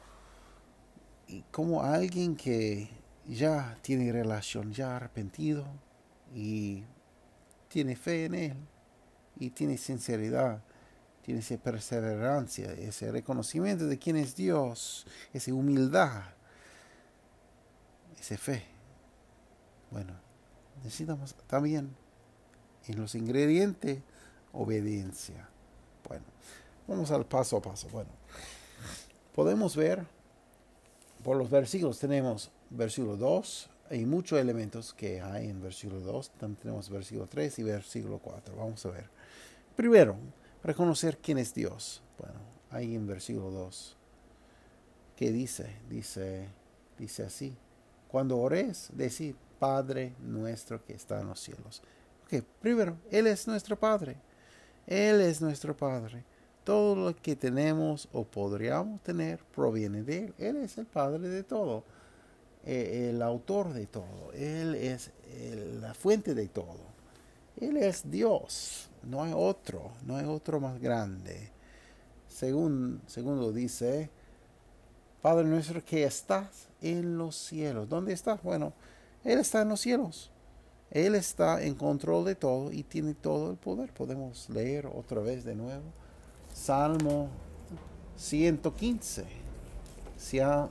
como 1.49 1.81
alguien 1.81 2.35
que 2.35 2.87
ya 3.27 3.79
tiene 3.81 4.11
relación, 4.11 4.71
ya 4.71 4.95
arrepentido, 4.95 5.65
y 6.35 6.83
tiene 7.67 7.95
fe 7.95 8.25
en 8.25 8.35
Él 8.35 8.57
y 9.39 9.49
tiene 9.49 9.75
sinceridad, 9.75 10.61
tiene 11.23 11.39
esa 11.39 11.57
perseverancia, 11.57 12.71
ese 12.73 13.11
reconocimiento 13.11 13.87
de 13.87 13.97
quién 13.97 14.17
es 14.17 14.35
Dios, 14.35 15.07
esa 15.33 15.51
humildad, 15.51 16.25
esa 18.19 18.37
fe. 18.37 18.65
Bueno, 19.89 20.13
necesitamos 20.83 21.33
también 21.47 21.95
en 22.85 22.99
los 22.99 23.15
ingredientes 23.15 24.03
obediencia. 24.53 25.47
Bueno, 26.07 26.25
vamos 26.87 27.11
al 27.11 27.25
paso 27.25 27.57
a 27.57 27.61
paso. 27.61 27.87
Bueno, 27.89 28.09
podemos 29.33 29.75
ver 29.75 30.05
por 31.23 31.37
los 31.37 31.49
versículos, 31.49 31.99
tenemos 31.99 32.51
versículo 32.69 33.17
2 33.17 33.69
hay 33.89 34.05
muchos 34.05 34.39
elementos 34.39 34.93
que 34.93 35.19
hay 35.19 35.49
en 35.49 35.61
versículo 35.61 35.99
2. 36.01 36.31
También 36.31 36.61
tenemos 36.61 36.89
versículo 36.89 37.27
3 37.27 37.59
y 37.59 37.63
versículo 37.63 38.19
4. 38.19 38.55
Vamos 38.55 38.85
a 38.85 38.91
ver. 38.91 39.09
Primero, 39.75 40.15
reconocer 40.63 41.17
quién 41.17 41.39
es 41.39 41.53
Dios. 41.53 42.01
Bueno, 42.19 42.39
ahí 42.69 42.95
en 42.95 43.07
versículo 43.07 43.49
2. 43.49 43.97
¿Qué 45.15 45.31
dice? 45.31 45.75
Dice, 45.89 46.47
dice 46.99 47.23
así. 47.23 47.57
Cuando 48.07 48.37
ores, 48.37 48.89
decir, 48.93 49.35
Padre 49.57 50.13
nuestro 50.19 50.85
que 50.85 50.93
está 50.93 51.19
en 51.19 51.27
los 51.27 51.39
cielos. 51.39 51.81
Ok, 52.25 52.43
primero, 52.61 52.95
Él 53.09 53.25
es 53.27 53.47
nuestro 53.47 53.77
Padre. 53.77 54.17
Él 54.89 55.21
es 55.21 55.39
nuestro 55.39 55.77
Padre. 55.77 56.23
Todo 56.63 56.95
lo 56.95 57.15
que 57.15 57.35
tenemos 57.35 58.09
o 58.11 58.23
podríamos 58.23 59.01
tener 59.01 59.39
proviene 59.55 60.03
de 60.03 60.25
Él. 60.25 60.33
Él 60.39 60.57
es 60.57 60.77
el 60.79 60.87
Padre 60.87 61.29
de 61.29 61.43
todo. 61.43 61.83
Eh, 62.65 63.11
el 63.11 63.21
autor 63.21 63.71
de 63.71 63.85
todo, 63.85 64.33
Él 64.33 64.75
es 64.75 65.11
la 65.79 65.93
fuente 65.93 66.33
de 66.33 66.47
todo. 66.47 66.89
Él 67.61 67.77
es 67.77 68.09
Dios, 68.09 68.89
no 69.03 69.23
hay 69.23 69.31
otro, 69.35 69.91
no 70.05 70.17
hay 70.17 70.25
otro 70.25 70.59
más 70.59 70.79
grande. 70.79 71.51
Según, 72.27 73.01
segundo 73.07 73.51
dice, 73.51 74.09
Padre 75.21 75.45
nuestro 75.45 75.83
que 75.83 76.03
estás 76.03 76.67
en 76.81 77.17
los 77.17 77.35
cielos. 77.35 77.87
¿Dónde 77.87 78.13
estás? 78.13 78.41
Bueno, 78.43 78.73
Él 79.23 79.39
está 79.39 79.61
en 79.61 79.69
los 79.69 79.81
cielos. 79.81 80.31
Él 80.91 81.15
está 81.15 81.63
en 81.63 81.75
control 81.75 82.25
de 82.25 82.35
todo 82.35 82.71
y 82.71 82.83
tiene 82.83 83.13
todo 83.13 83.51
el 83.51 83.57
poder. 83.57 83.93
Podemos 83.93 84.49
leer 84.49 84.87
otra 84.87 85.21
vez 85.21 85.43
de 85.43 85.55
nuevo. 85.55 85.83
Salmo 86.53 87.29
115. 88.15 89.25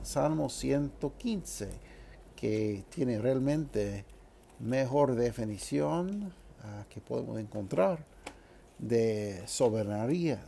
Salmo 0.03 0.49
115, 0.49 1.69
que 2.35 2.83
tiene 2.89 3.19
realmente 3.19 4.05
mejor 4.59 5.15
definición 5.15 6.31
ah, 6.63 6.85
que 6.89 7.01
podemos 7.01 7.39
encontrar 7.39 8.05
de 8.77 9.41
soberanía, 9.47 10.45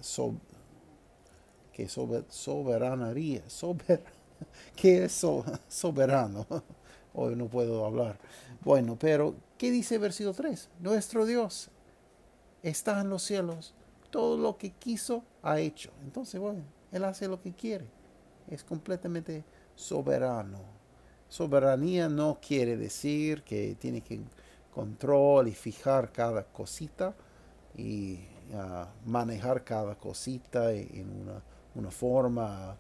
que 1.74 1.88
sober, 1.88 2.26
soberanía, 2.30 3.42
sober, 3.50 4.04
que 4.76 5.06
es 5.06 5.26
soberano. 5.68 6.46
Hoy 7.14 7.36
no 7.36 7.48
puedo 7.48 7.86
hablar. 7.86 8.18
Bueno, 8.64 8.96
pero 9.00 9.36
¿qué 9.62 9.70
dice 9.70 9.94
el 9.94 10.02
versículo 10.02 10.34
3? 10.34 10.70
Nuestro 10.80 11.24
Dios 11.24 11.70
está 12.64 13.00
en 13.00 13.12
los 13.12 13.22
cielos. 13.22 13.76
Todo 14.10 14.36
lo 14.36 14.58
que 14.58 14.72
quiso 14.72 15.24
ha 15.44 15.60
hecho. 15.60 15.92
Entonces, 16.02 16.42
bueno, 16.42 16.64
Él 16.92 17.04
hace 17.04 17.28
lo 17.28 17.40
que 17.40 17.54
quiere. 17.54 17.86
Es 18.50 18.64
completamente 18.64 19.44
soberano. 19.76 20.58
Soberanía 21.30 22.10
no 22.10 22.40
quiere 22.42 22.76
decir 22.76 23.44
que 23.44 23.76
tiene 23.76 24.02
que 24.02 24.22
control 24.74 25.50
y 25.50 25.52
fijar 25.52 26.12
cada 26.12 26.44
cosita 26.44 27.14
y 27.78 28.20
ah, 28.56 28.90
manejar 29.06 29.64
cada 29.64 29.94
cosita 29.94 30.72
en 30.72 31.08
una, 31.22 31.44
una 31.76 31.92
forma 31.92 32.78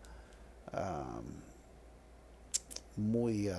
muy 2.95 3.51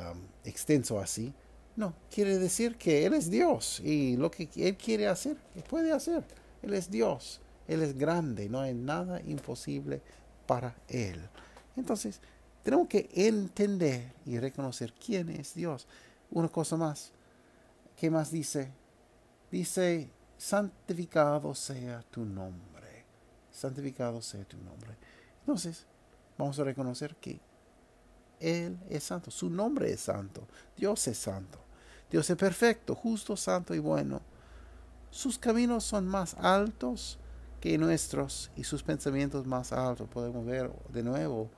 extenso 0.44 0.98
así. 0.98 1.32
No, 1.74 1.94
quiere 2.10 2.38
decir 2.38 2.76
que 2.76 3.06
Él 3.06 3.14
es 3.14 3.30
Dios 3.30 3.80
y 3.80 4.16
lo 4.16 4.30
que 4.30 4.48
Él 4.56 4.76
quiere 4.76 5.08
hacer, 5.08 5.36
puede 5.68 5.92
hacer. 5.92 6.24
Él 6.62 6.74
es 6.74 6.90
Dios, 6.90 7.40
Él 7.66 7.82
es 7.82 7.96
grande, 7.96 8.48
no 8.48 8.60
hay 8.60 8.74
nada 8.74 9.20
imposible 9.22 10.02
para 10.46 10.76
Él. 10.88 11.20
Entonces, 11.76 12.20
tenemos 12.62 12.88
que 12.88 13.08
entender 13.14 14.12
y 14.24 14.38
reconocer 14.38 14.92
quién 14.94 15.28
es 15.30 15.54
Dios. 15.54 15.86
Una 16.30 16.48
cosa 16.48 16.76
más, 16.76 17.12
¿qué 17.96 18.10
más 18.10 18.30
dice? 18.30 18.70
Dice, 19.50 20.10
santificado 20.36 21.54
sea 21.54 22.02
tu 22.02 22.24
nombre. 22.24 23.04
Santificado 23.50 24.22
sea 24.22 24.44
tu 24.44 24.56
nombre. 24.58 24.96
Entonces, 25.40 25.86
vamos 26.38 26.58
a 26.58 26.64
reconocer 26.64 27.16
que 27.16 27.40
Él 28.40 28.78
es 28.88 29.04
santo, 29.04 29.30
su 29.30 29.50
nombre 29.50 29.92
es 29.92 30.00
santo, 30.00 30.46
Dios 30.76 31.06
es 31.08 31.18
santo, 31.18 31.61
Dios 32.12 32.28
es 32.28 32.36
perfecto, 32.36 32.94
justo, 32.94 33.38
santo 33.38 33.74
y 33.74 33.78
bueno. 33.78 34.20
Sus 35.10 35.38
caminos 35.38 35.82
son 35.82 36.06
más 36.06 36.34
altos 36.34 37.18
que 37.58 37.78
nuestros 37.78 38.50
y 38.54 38.64
sus 38.64 38.82
pensamientos 38.82 39.46
más 39.46 39.72
altos. 39.72 40.10
Podemos 40.10 40.44
ver 40.44 40.70
de 40.90 41.02
nuevo 41.02 41.50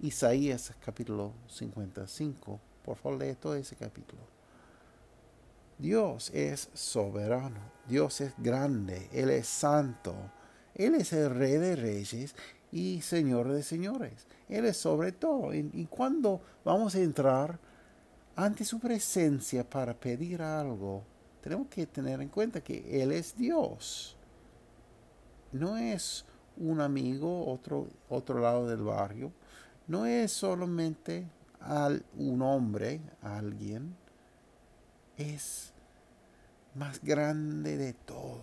Isaías 0.00 0.74
capítulo 0.84 1.32
55. 1.48 2.60
Por 2.84 2.96
favor, 2.98 3.18
lee 3.18 3.34
todo 3.34 3.54
ese 3.54 3.76
capítulo. 3.76 4.20
Dios 5.78 6.30
es 6.34 6.68
soberano, 6.74 7.60
Dios 7.88 8.20
es 8.20 8.34
grande, 8.36 9.08
Él 9.10 9.30
es 9.30 9.48
santo, 9.48 10.14
Él 10.74 10.96
es 10.96 11.14
el 11.14 11.30
rey 11.30 11.54
de 11.54 11.76
reyes 11.76 12.34
y 12.70 13.00
Señor 13.00 13.50
de 13.50 13.62
señores. 13.62 14.26
Él 14.50 14.66
es 14.66 14.76
sobre 14.76 15.12
todo. 15.12 15.54
Y, 15.54 15.86
cuando 15.88 16.42
vamos 16.62 16.94
a 16.94 17.00
entrar 17.00 17.58
ante 18.36 18.64
su 18.64 18.80
presencia 18.80 19.68
para 19.68 19.94
pedir 19.94 20.42
algo, 20.42 21.04
tenemos 21.40 21.68
que 21.68 21.86
tener 21.86 22.20
en 22.20 22.28
cuenta 22.28 22.62
que 22.62 23.02
Él 23.02 23.12
es 23.12 23.36
Dios. 23.36 24.16
No 25.52 25.76
es 25.76 26.24
un 26.56 26.80
amigo, 26.80 27.46
otro, 27.46 27.88
otro 28.08 28.40
lado 28.40 28.68
del 28.68 28.82
barrio. 28.82 29.32
No 29.86 30.06
es 30.06 30.32
solamente 30.32 31.28
al, 31.60 32.04
un 32.16 32.42
hombre, 32.42 33.00
alguien. 33.22 33.94
Es 35.16 35.72
más 36.74 37.00
grande 37.02 37.76
de 37.76 37.92
todo. 37.92 38.42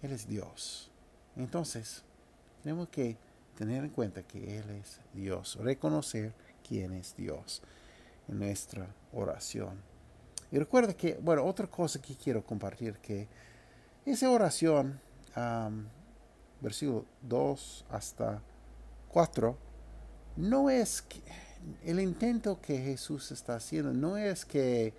Él 0.00 0.12
es 0.12 0.26
Dios. 0.26 0.90
Entonces, 1.36 2.04
tenemos 2.62 2.88
que 2.88 3.18
tener 3.58 3.84
en 3.84 3.90
cuenta 3.90 4.22
que 4.22 4.58
Él 4.58 4.70
es 4.70 5.00
Dios, 5.12 5.56
reconocer 5.56 6.32
quién 6.66 6.92
es 6.92 7.14
Dios 7.16 7.62
en 8.28 8.38
nuestra 8.38 8.86
oración. 9.12 9.80
Y 10.50 10.58
recuerda 10.58 10.94
que, 10.94 11.18
bueno, 11.20 11.44
otra 11.44 11.66
cosa 11.66 12.00
que 12.00 12.14
quiero 12.14 12.44
compartir, 12.44 12.94
que 12.98 13.26
esa 14.04 14.30
oración, 14.30 15.00
versículo 16.60 17.04
2 17.22 17.86
hasta 17.90 18.40
4, 19.08 19.56
no 20.36 20.70
es 20.70 21.02
que, 21.02 21.20
el 21.84 22.00
intento 22.00 22.60
que 22.60 22.78
Jesús 22.78 23.32
está 23.32 23.56
haciendo, 23.56 23.92
no 23.92 24.16
es 24.16 24.44
que 24.44 24.94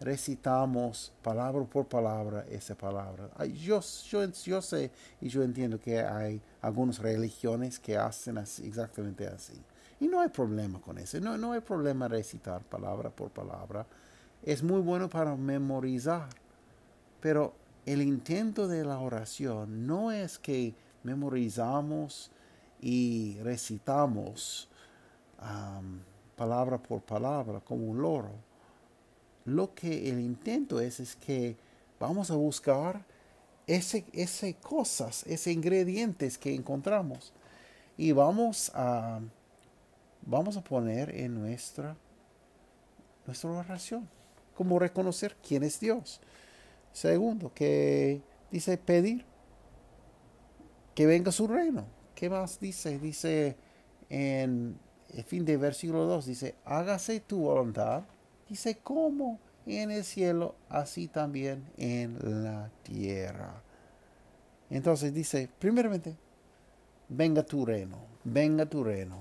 recitamos 0.00 1.12
palabra 1.22 1.64
por 1.64 1.86
palabra 1.86 2.44
esa 2.50 2.74
palabra. 2.74 3.30
Yo, 3.48 3.80
yo, 3.80 4.62
sé 4.62 4.90
y 5.20 5.28
yo 5.28 5.42
entiendo 5.42 5.78
que 5.78 6.00
hay 6.00 6.40
algunas 6.62 6.98
religiones 6.98 7.78
que 7.78 7.96
hacen 7.96 8.38
así, 8.38 8.66
exactamente 8.66 9.26
así. 9.26 9.60
Y 10.00 10.08
no 10.08 10.20
hay 10.20 10.28
problema 10.28 10.80
con 10.80 10.98
eso. 10.98 11.20
No, 11.20 11.36
no 11.36 11.52
hay 11.52 11.60
problema 11.60 12.08
recitar 12.08 12.62
palabra 12.62 13.10
por 13.10 13.30
palabra. 13.30 13.86
Es 14.42 14.62
muy 14.62 14.80
bueno 14.80 15.08
para 15.08 15.36
memorizar. 15.36 16.28
Pero 17.20 17.54
el 17.86 18.02
intento 18.02 18.66
de 18.66 18.84
la 18.84 18.98
oración 18.98 19.86
no 19.86 20.10
es 20.10 20.38
que 20.38 20.74
memorizamos 21.02 22.30
y 22.80 23.38
recitamos 23.42 24.68
palabra 26.36 26.78
por 26.78 27.00
palabra 27.02 27.60
como 27.60 27.86
un 27.86 28.02
loro 28.02 28.50
lo 29.44 29.74
que 29.74 30.08
el 30.10 30.20
intento 30.20 30.80
es 30.80 31.00
es 31.00 31.16
que 31.16 31.56
vamos 31.98 32.30
a 32.30 32.34
buscar 32.34 33.04
ese 33.66 34.56
cosas, 34.62 35.24
ese 35.26 35.52
ingredientes 35.52 36.36
que 36.38 36.54
encontramos 36.54 37.32
y 37.96 38.12
vamos 38.12 38.70
a 38.74 39.20
vamos 40.22 40.56
a 40.56 40.64
poner 40.64 41.14
en 41.16 41.34
nuestra 41.34 41.96
nuestra 43.26 43.50
oración 43.50 44.08
como 44.54 44.78
reconocer 44.78 45.36
quién 45.46 45.62
es 45.62 45.78
Dios. 45.78 46.20
Segundo, 46.92 47.52
que 47.54 48.20
dice 48.50 48.76
pedir 48.76 49.24
que 50.94 51.06
venga 51.06 51.32
su 51.32 51.46
reino. 51.46 51.84
¿Qué 52.14 52.28
más 52.28 52.58
dice? 52.60 52.98
Dice 52.98 53.56
en 54.08 54.78
el 55.10 55.24
fin 55.24 55.44
de 55.44 55.56
versículo 55.56 56.04
2, 56.06 56.26
dice, 56.26 56.54
hágase 56.64 57.20
tu 57.20 57.40
voluntad 57.40 58.02
Dice, 58.50 58.78
como 58.78 59.38
en 59.64 59.92
el 59.92 60.02
cielo, 60.02 60.56
así 60.68 61.06
también 61.06 61.64
en 61.76 62.18
la 62.42 62.68
tierra. 62.82 63.62
Entonces 64.68 65.14
dice, 65.14 65.48
primeramente, 65.60 66.16
venga 67.08 67.44
tu 67.44 67.64
reino, 67.64 67.98
venga 68.24 68.66
tu 68.66 68.82
reino. 68.82 69.18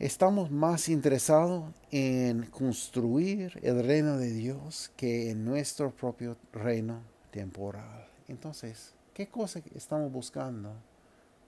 Estamos 0.00 0.50
más 0.50 0.88
interesados 0.88 1.72
en 1.92 2.46
construir 2.46 3.60
el 3.62 3.84
reino 3.84 4.18
de 4.18 4.30
Dios 4.30 4.90
que 4.96 5.30
en 5.30 5.44
nuestro 5.44 5.94
propio 5.94 6.36
reino 6.52 7.00
temporal. 7.30 8.08
Entonces, 8.26 8.92
¿qué 9.12 9.28
cosa 9.28 9.60
estamos 9.72 10.10
buscando? 10.10 10.72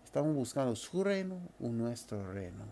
Estamos 0.04 0.35
buscando 0.37 0.76
su 0.76 1.02
reino 1.02 1.40
o 1.59 1.68
nuestro 1.68 2.32
reino 2.32 2.64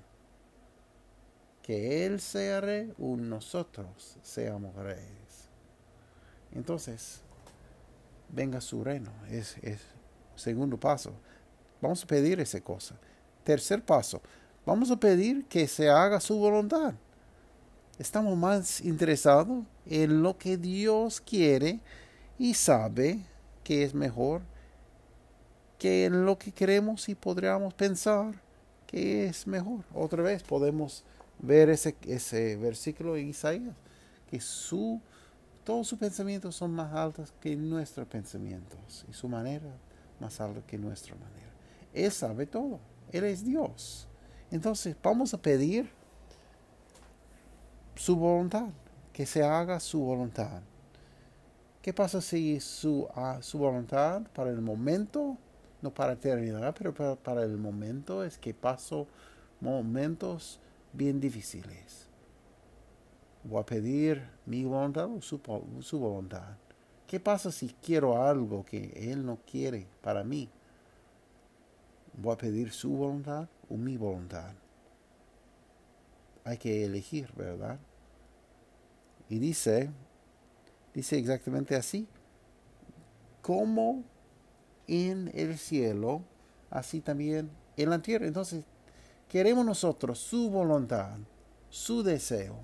que 1.64 2.04
Él 2.04 2.20
sea 2.20 2.60
rey 2.60 2.92
o 2.98 3.16
nosotros 3.16 4.18
seamos 4.22 4.76
reyes. 4.76 5.48
Entonces, 6.52 7.22
venga 8.28 8.60
su 8.60 8.84
reino. 8.84 9.10
Es, 9.30 9.56
es 9.62 9.80
segundo 10.36 10.78
paso. 10.78 11.12
Vamos 11.80 12.04
a 12.04 12.06
pedir 12.06 12.38
esa 12.38 12.60
cosa. 12.60 12.96
Tercer 13.42 13.82
paso. 13.82 14.20
Vamos 14.66 14.90
a 14.90 14.96
pedir 14.96 15.44
que 15.44 15.68
se 15.68 15.90
haga 15.90 16.20
su 16.20 16.38
voluntad. 16.38 16.94
Estamos 17.98 18.36
más 18.36 18.80
interesados 18.80 19.62
en 19.84 20.22
lo 20.22 20.38
que 20.38 20.56
Dios 20.56 21.20
quiere 21.20 21.80
y 22.38 22.54
sabe 22.54 23.20
que 23.62 23.82
es 23.82 23.94
mejor 23.94 24.40
que 25.78 26.06
en 26.06 26.24
lo 26.24 26.38
que 26.38 26.50
queremos 26.50 27.10
y 27.10 27.14
podríamos 27.14 27.74
pensar 27.74 28.34
que 28.86 29.26
es 29.26 29.46
mejor. 29.46 29.80
Otra 29.92 30.22
vez 30.22 30.42
podemos 30.42 31.04
ver 31.40 31.68
ese, 31.68 31.94
ese 32.06 32.56
versículo 32.56 33.14
de 33.14 33.22
Isaías, 33.22 33.74
que 34.30 34.40
su, 34.40 34.98
todos 35.62 35.86
sus 35.86 35.98
pensamientos 35.98 36.56
son 36.56 36.70
más 36.70 36.94
altos 36.94 37.34
que 37.38 37.54
nuestros 37.54 38.06
pensamientos 38.08 39.04
y 39.10 39.12
su 39.12 39.28
manera 39.28 39.76
más 40.20 40.40
alta 40.40 40.62
que 40.66 40.78
nuestra 40.78 41.14
manera. 41.16 41.52
Él 41.92 42.10
sabe 42.10 42.46
todo, 42.46 42.80
Él 43.12 43.24
es 43.24 43.44
Dios. 43.44 44.08
Entonces 44.54 44.94
vamos 45.02 45.34
a 45.34 45.42
pedir 45.42 45.90
su 47.96 48.14
voluntad, 48.14 48.68
que 49.12 49.26
se 49.26 49.42
haga 49.42 49.80
su 49.80 49.98
voluntad. 49.98 50.62
¿Qué 51.82 51.92
pasa 51.92 52.20
si 52.20 52.60
su, 52.60 53.08
ah, 53.16 53.40
voluntad 53.54 54.22
para 54.32 54.50
el 54.50 54.60
momento, 54.60 55.36
no 55.82 55.92
para 55.92 56.12
eternidad, 56.12 56.72
pero 56.78 56.94
para, 56.94 57.16
para 57.16 57.42
el 57.42 57.56
momento 57.56 58.22
es 58.22 58.38
que 58.38 58.54
paso 58.54 59.08
momentos 59.60 60.60
bien 60.92 61.18
difíciles? 61.18 62.06
Voy 63.42 63.60
a 63.60 63.66
pedir 63.66 64.22
mi 64.46 64.64
voluntad 64.64 65.06
o 65.06 65.20
su, 65.20 65.40
su 65.80 65.98
voluntad. 65.98 66.54
¿Qué 67.08 67.18
pasa 67.18 67.50
si 67.50 67.74
quiero 67.82 68.22
algo 68.22 68.64
que 68.64 69.10
Él 69.10 69.26
no 69.26 69.36
quiere 69.50 69.88
para 70.00 70.22
mí? 70.22 70.48
¿Voy 72.16 72.34
a 72.34 72.38
pedir 72.38 72.70
su 72.70 72.90
voluntad 72.90 73.48
mi 73.70 73.96
voluntad? 73.96 74.52
Hay 76.44 76.58
que 76.58 76.84
elegir, 76.84 77.32
¿verdad? 77.34 77.78
Y 79.28 79.38
dice, 79.38 79.90
dice 80.92 81.18
exactamente 81.18 81.76
así, 81.76 82.06
como 83.40 84.04
en 84.86 85.30
el 85.34 85.58
cielo, 85.58 86.22
así 86.70 87.00
también 87.00 87.50
en 87.76 87.90
la 87.90 88.00
tierra. 88.00 88.26
Entonces, 88.26 88.64
queremos 89.28 89.64
nosotros 89.64 90.18
su 90.18 90.50
voluntad, 90.50 91.18
su 91.70 92.02
deseo, 92.02 92.58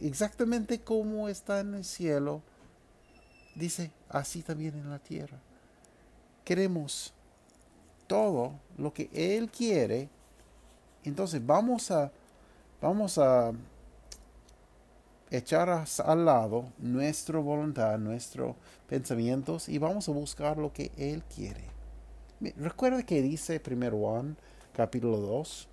exactamente 0.00 0.80
como 0.80 1.28
está 1.28 1.60
en 1.60 1.74
el 1.74 1.84
cielo, 1.84 2.42
dice 3.54 3.90
así 4.08 4.42
también 4.42 4.74
en 4.74 4.90
la 4.90 4.98
tierra. 4.98 5.38
Queremos 6.44 7.13
todo 8.06 8.52
lo 8.76 8.92
que 8.92 9.10
Él 9.12 9.50
quiere. 9.50 10.08
Entonces 11.04 11.44
vamos 11.44 11.90
a, 11.90 12.10
vamos 12.80 13.18
a 13.18 13.52
echar 15.30 15.68
al 16.04 16.24
lado 16.24 16.66
nuestra 16.78 17.38
voluntad, 17.38 17.98
nuestros 17.98 18.56
pensamientos 18.88 19.68
y 19.68 19.78
vamos 19.78 20.08
a 20.08 20.12
buscar 20.12 20.58
lo 20.58 20.72
que 20.72 20.92
Él 20.96 21.22
quiere. 21.34 21.64
Recuerda 22.56 23.02
que 23.04 23.22
dice 23.22 23.60
1 23.64 23.90
Juan 23.90 24.36
capítulo 24.72 25.18
2. 25.18 25.68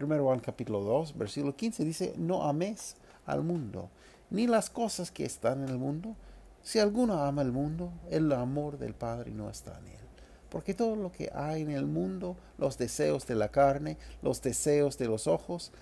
1 0.00 0.22
Juan 0.22 0.40
capítulo 0.40 0.80
2, 0.80 1.16
versículo 1.16 1.54
15 1.54 1.84
dice, 1.84 2.14
no 2.16 2.44
ames 2.44 2.96
al 3.26 3.42
mundo, 3.42 3.90
ni 4.30 4.46
las 4.46 4.70
cosas 4.70 5.10
que 5.10 5.24
están 5.24 5.62
en 5.64 5.68
el 5.68 5.78
mundo. 5.78 6.16
Si 6.62 6.78
alguno 6.78 7.22
ama 7.22 7.42
el 7.42 7.52
mundo, 7.52 7.92
el 8.10 8.32
amor 8.32 8.78
del 8.78 8.94
Padre 8.94 9.30
no 9.30 9.50
está 9.50 9.78
en 9.78 9.88
él. 9.88 10.09
Porque 10.50 10.74
todo 10.74 10.96
lo 10.96 11.12
que 11.12 11.30
hay 11.32 11.62
en 11.62 11.70
el 11.70 11.86
mundo, 11.86 12.36
los 12.58 12.76
deseos 12.76 13.26
de 13.26 13.36
la 13.36 13.48
carne, 13.48 13.96
los 14.20 14.42
deseos 14.42 14.98
de 14.98 15.06
los 15.06 15.26
ojos 15.26 15.72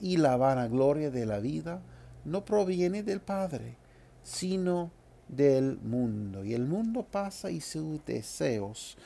y 0.00 0.18
la 0.18 0.36
vanagloria 0.36 1.10
de 1.10 1.26
la 1.26 1.38
vida, 1.38 1.80
no 2.24 2.44
proviene 2.44 3.02
del 3.02 3.20
Padre, 3.20 3.76
sino 4.22 4.90
del 5.28 5.78
mundo. 5.78 6.44
Y 6.44 6.54
el 6.54 6.66
mundo 6.66 7.06
pasa 7.10 7.50
y 7.50 7.60
sus 7.60 8.04
deseos. 8.04 8.98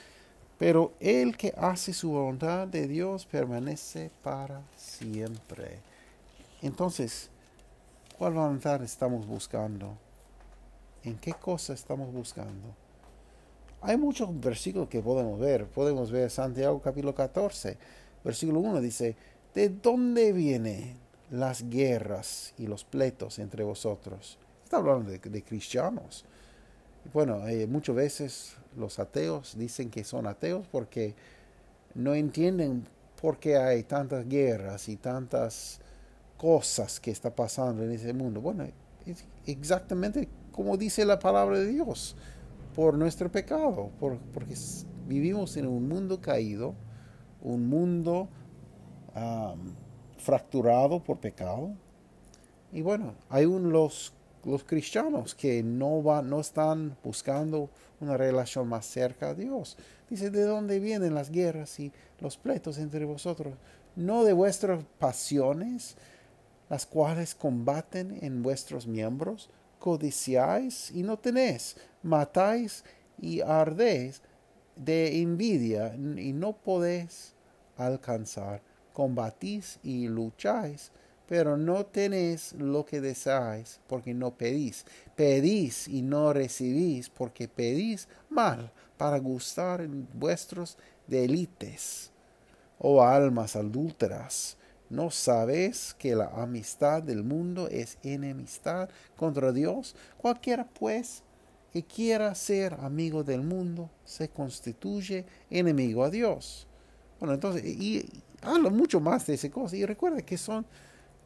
Pero 0.58 0.92
el 1.00 1.36
que 1.36 1.54
hace 1.56 1.92
su 1.92 2.10
voluntad 2.10 2.66
de 2.68 2.86
Dios 2.86 3.26
permanece 3.26 4.10
para 4.22 4.62
siempre. 4.76 5.78
Entonces, 6.60 7.30
¿cuál 8.18 8.34
voluntad 8.34 8.82
estamos 8.82 9.26
buscando? 9.26 9.96
¿En 11.02 11.18
qué 11.18 11.32
cosa 11.32 11.72
estamos 11.72 12.12
buscando? 12.12 12.81
Hay 13.84 13.96
muchos 13.96 14.28
versículos 14.40 14.88
que 14.88 15.00
podemos 15.00 15.40
ver. 15.40 15.66
Podemos 15.66 16.12
ver 16.12 16.30
Santiago 16.30 16.80
capítulo 16.80 17.14
14, 17.16 17.76
versículo 18.22 18.60
1 18.60 18.80
dice, 18.80 19.16
¿de 19.54 19.70
dónde 19.70 20.32
vienen 20.32 20.94
las 21.32 21.68
guerras 21.68 22.54
y 22.58 22.68
los 22.68 22.84
pleitos 22.84 23.40
entre 23.40 23.64
vosotros? 23.64 24.38
Está 24.62 24.76
hablando 24.76 25.10
de, 25.10 25.42
cristianos. 25.42 26.24
Bueno, 27.12 27.48
eh, 27.48 27.66
muchas 27.66 27.96
veces 27.96 28.56
los 28.76 29.00
ateos 29.00 29.58
dicen 29.58 29.90
que 29.90 30.04
son 30.04 30.28
ateos 30.28 30.64
porque 30.70 31.16
no 31.94 32.14
entienden 32.14 32.86
por 33.20 33.38
qué 33.38 33.56
hay 33.56 33.82
tantas 33.82 34.28
guerras 34.28 34.88
y 34.88 34.96
tantas 34.96 35.80
cosas 36.38 37.00
que 37.00 37.10
está 37.10 37.34
pasando 37.34 37.82
en 37.82 37.90
ese 37.90 38.12
mundo. 38.12 38.40
Bueno, 38.40 38.64
es 39.06 39.24
exactamente 39.44 40.28
como 40.52 40.76
dice 40.76 41.04
la 41.04 41.18
palabra 41.18 41.58
de 41.58 41.66
Dios 41.66 42.14
por 42.74 42.96
nuestro 42.96 43.30
pecado, 43.30 43.90
porque 43.98 44.54
vivimos 45.06 45.56
en 45.56 45.66
un 45.66 45.88
mundo 45.88 46.20
caído, 46.20 46.74
un 47.40 47.68
mundo 47.68 48.28
fracturado 50.16 51.02
por 51.02 51.18
pecado. 51.18 51.74
Y 52.72 52.80
bueno, 52.80 53.14
hay 53.28 53.44
un, 53.44 53.70
los, 53.70 54.14
los 54.44 54.64
cristianos 54.64 55.34
que 55.34 55.62
no, 55.62 56.02
van, 56.02 56.30
no 56.30 56.40
están 56.40 56.96
buscando 57.04 57.68
una 58.00 58.16
relación 58.16 58.68
más 58.68 58.86
cerca 58.86 59.30
a 59.30 59.34
Dios. 59.34 59.76
Dice, 60.08 60.30
¿de 60.30 60.42
dónde 60.42 60.80
vienen 60.80 61.14
las 61.14 61.30
guerras 61.30 61.78
y 61.78 61.92
los 62.20 62.36
pleitos 62.36 62.78
entre 62.78 63.04
vosotros? 63.04 63.54
No 63.94 64.24
de 64.24 64.32
vuestras 64.32 64.82
pasiones, 64.98 65.96
las 66.70 66.86
cuales 66.86 67.34
combaten 67.34 68.18
en 68.22 68.42
vuestros 68.42 68.86
miembros, 68.86 69.50
codiciáis 69.82 70.92
y 70.92 71.02
no 71.02 71.18
tenéis, 71.18 71.76
matáis 72.04 72.84
y 73.20 73.40
ardéis 73.40 74.22
de 74.76 75.20
envidia 75.20 75.92
y 75.96 76.32
no 76.32 76.52
podéis 76.52 77.34
alcanzar, 77.76 78.62
combatís 78.92 79.80
y 79.82 80.06
lucháis, 80.06 80.92
pero 81.26 81.56
no 81.56 81.84
tenéis 81.84 82.52
lo 82.52 82.84
que 82.84 83.00
deseáis, 83.00 83.80
porque 83.88 84.14
no 84.14 84.36
pedís. 84.36 84.86
Pedís 85.16 85.88
y 85.88 86.02
no 86.02 86.32
recibís, 86.32 87.10
porque 87.10 87.48
pedís 87.48 88.06
mal, 88.30 88.70
para 88.96 89.18
gustar 89.18 89.80
en 89.80 90.06
vuestros 90.14 90.78
delites. 91.08 92.12
Oh 92.78 93.02
almas 93.02 93.56
adúlteras, 93.56 94.56
¿No 94.92 95.10
sabes 95.10 95.94
que 95.98 96.14
la 96.14 96.26
amistad 96.26 97.02
del 97.02 97.24
mundo 97.24 97.66
es 97.68 97.96
enemistad 98.02 98.90
contra 99.16 99.50
Dios? 99.50 99.96
Cualquiera, 100.18 100.68
pues, 100.68 101.22
que 101.72 101.82
quiera 101.82 102.34
ser 102.34 102.74
amigo 102.74 103.24
del 103.24 103.40
mundo, 103.40 103.88
se 104.04 104.28
constituye 104.28 105.24
enemigo 105.48 106.04
a 106.04 106.10
Dios. 106.10 106.66
Bueno, 107.18 107.32
entonces, 107.32 107.64
y, 107.64 108.04
habla 108.42 108.68
mucho 108.68 109.00
más 109.00 109.26
de 109.26 109.32
esa 109.32 109.50
cosa. 109.50 109.74
Y 109.76 109.86
recuerda 109.86 110.20
que 110.20 110.36
son, 110.36 110.66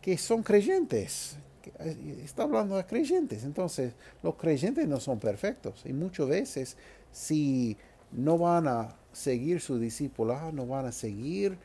que 0.01 0.17
son 0.17 0.45
creyentes. 0.45 1.37
Eh, 1.81 2.21
está 2.23 2.45
hablando 2.45 2.77
de 2.77 2.87
creyentes. 2.87 3.43
Entonces, 3.43 3.95
los 4.23 4.37
creyentes 4.37 4.87
no 4.87 5.01
son 5.01 5.19
perfectos. 5.19 5.83
Y 5.85 5.93
muchas 5.93 6.29
veces, 6.29 6.77
si 7.11 7.77
no 8.13 8.39
van 8.39 8.69
a 8.69 8.95
seguir 9.13 9.61
su 9.61 9.77
discipulado, 9.81 10.53
no 10.53 10.69
van 10.69 10.87
a 10.87 10.93
seguir 10.93 11.59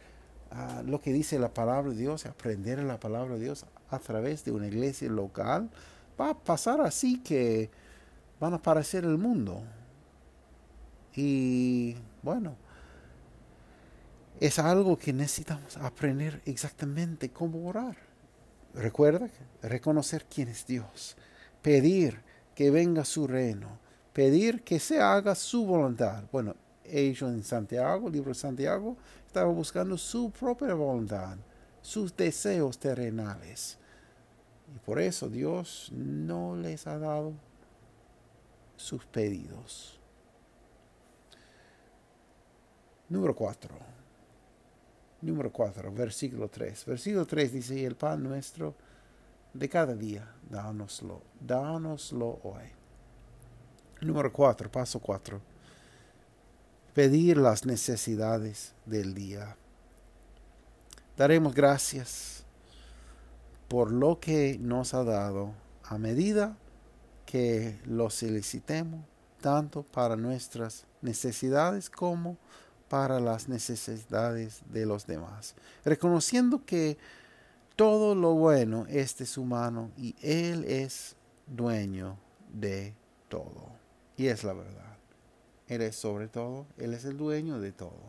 lo 0.86 1.00
que 1.00 1.14
dice 1.14 1.40
la 1.40 1.54
palabra 1.54 1.92
de 1.92 1.98
Dios, 1.98 2.26
aprender 2.26 2.80
la 2.84 3.00
palabra 3.00 3.36
de 3.36 3.42
Dios 3.42 3.66
a 3.90 4.00
través 4.00 4.44
de 4.44 4.52
una 4.52 4.68
iglesia 4.68 5.10
local, 5.10 5.70
va 6.20 6.32
a 6.32 6.38
pasar 6.38 6.82
así 6.82 7.20
que 7.20 7.70
van 8.40 8.54
a 8.54 8.58
aparecer 8.58 9.06
el 9.06 9.18
mundo. 9.18 9.64
Y 11.16 11.96
bueno, 12.22 12.56
es 14.40 14.60
algo 14.60 14.98
que 14.98 15.14
necesitamos 15.14 15.78
aprender 15.78 16.42
exactamente 16.46 17.30
cómo 17.30 17.68
orar. 17.68 17.96
Recuerda, 18.74 19.30
reconocer 19.62 20.26
quién 20.34 20.48
es 20.48 20.66
Dios, 20.66 21.16
pedir 21.62 22.22
que 22.56 22.72
venga 22.72 23.06
su 23.06 23.28
reino, 23.28 23.80
pedir 24.14 24.64
que 24.64 24.80
se 24.80 25.00
haga 25.00 25.36
su 25.36 25.66
voluntad. 25.66 26.24
Bueno, 26.32 26.56
ellos 26.86 27.30
en 27.30 27.44
Santiago, 27.44 28.10
libro 28.10 28.30
de 28.30 28.36
Santiago, 28.36 28.98
estaba 29.32 29.50
buscando 29.50 29.98
su 29.98 30.30
propia 30.30 30.74
voluntad, 30.74 31.38
sus 31.82 32.14
deseos 32.18 32.78
terrenales. 32.78 33.78
Y 34.76 34.78
por 34.80 35.00
eso 35.00 35.30
Dios 35.30 35.90
no 35.94 36.54
les 36.58 36.86
ha 36.86 37.00
dado 37.00 37.32
sus 38.76 39.06
pedidos. 39.06 39.98
Número 43.08 43.34
4. 43.34 43.74
Número 45.22 45.50
4, 45.50 45.94
versículo 45.94 46.50
3. 46.50 46.84
Versículo 46.84 47.26
3 47.26 47.54
dice, 47.54 47.86
el 47.86 47.96
pan 47.96 48.22
nuestro 48.22 48.76
de 49.54 49.70
cada 49.70 49.96
día, 49.96 50.30
dánoslo, 50.50 51.22
dánoslo 51.40 52.42
hoy. 52.44 52.66
Número 54.02 54.34
4, 54.34 54.70
paso 54.70 55.00
4 55.00 55.51
pedir 56.94 57.38
las 57.38 57.66
necesidades 57.66 58.74
del 58.86 59.14
día. 59.14 59.56
Daremos 61.18 61.54
gracias 61.54 62.44
por 63.68 63.92
lo 63.92 64.20
que 64.20 64.58
nos 64.60 64.94
ha 64.94 65.04
dado 65.04 65.54
a 65.84 65.98
medida 65.98 66.58
que 67.26 67.80
lo 67.86 68.10
solicitemos, 68.10 69.06
tanto 69.40 69.84
para 69.84 70.16
nuestras 70.16 70.86
necesidades 71.02 71.90
como 71.90 72.38
para 72.90 73.22
las 73.22 73.48
necesidades 73.48 74.62
de 74.70 74.86
los 74.86 75.08
demás, 75.08 75.56
reconociendo 75.86 76.66
que 76.66 76.98
todo 77.78 78.16
lo 78.16 78.34
bueno 78.34 78.86
es 78.90 79.18
de 79.18 79.26
su 79.26 79.46
mano 79.46 79.92
y 79.98 80.16
Él 80.22 80.66
es 80.66 81.16
dueño 81.48 82.18
de 82.52 82.94
todo. 83.30 83.70
Y 84.18 84.28
es 84.28 84.44
la 84.44 84.54
verdad. 84.54 84.91
Él 85.72 85.82
es 85.84 85.96
sobre 85.96 86.28
todo, 86.28 86.66
Él 86.78 86.94
es 86.94 87.06
el 87.06 87.16
dueño 87.16 87.58
de 87.58 87.72
todo. 87.72 88.04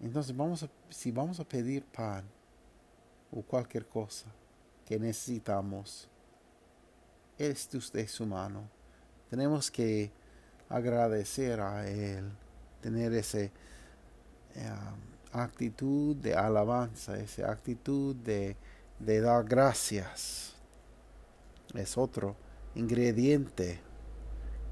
Entonces, 0.00 0.34
vamos 0.34 0.62
a, 0.62 0.70
si 0.88 1.10
vamos 1.10 1.38
a 1.38 1.44
pedir 1.44 1.84
pan 1.84 2.24
o 3.30 3.42
cualquier 3.42 3.84
cosa 3.84 4.28
que 4.86 4.98
necesitamos, 4.98 6.08
esto 7.36 7.76
es 7.76 7.92
de 7.92 8.08
su 8.08 8.24
mano. 8.24 8.62
Tenemos 9.28 9.70
que 9.70 10.10
agradecer 10.70 11.60
a 11.60 11.86
Él, 11.86 12.24
tener 12.80 13.12
esa 13.12 13.40
eh, 13.40 13.52
actitud 15.30 16.16
de 16.16 16.34
alabanza, 16.34 17.18
esa 17.18 17.52
actitud 17.52 18.16
de, 18.16 18.56
de 18.98 19.20
dar 19.20 19.44
gracias. 19.44 20.54
Es 21.74 21.98
otro 21.98 22.34
ingrediente 22.74 23.78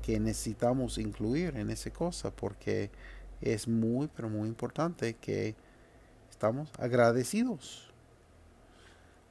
que 0.02 0.20
necesitamos 0.20 0.98
incluir 0.98 1.56
en 1.56 1.70
esa 1.70 1.90
cosa 1.90 2.30
porque 2.30 2.90
es 3.40 3.66
muy, 3.66 4.08
pero 4.08 4.28
muy 4.28 4.48
importante 4.48 5.14
que 5.14 5.54
estamos 6.30 6.70
agradecidos. 6.78 7.90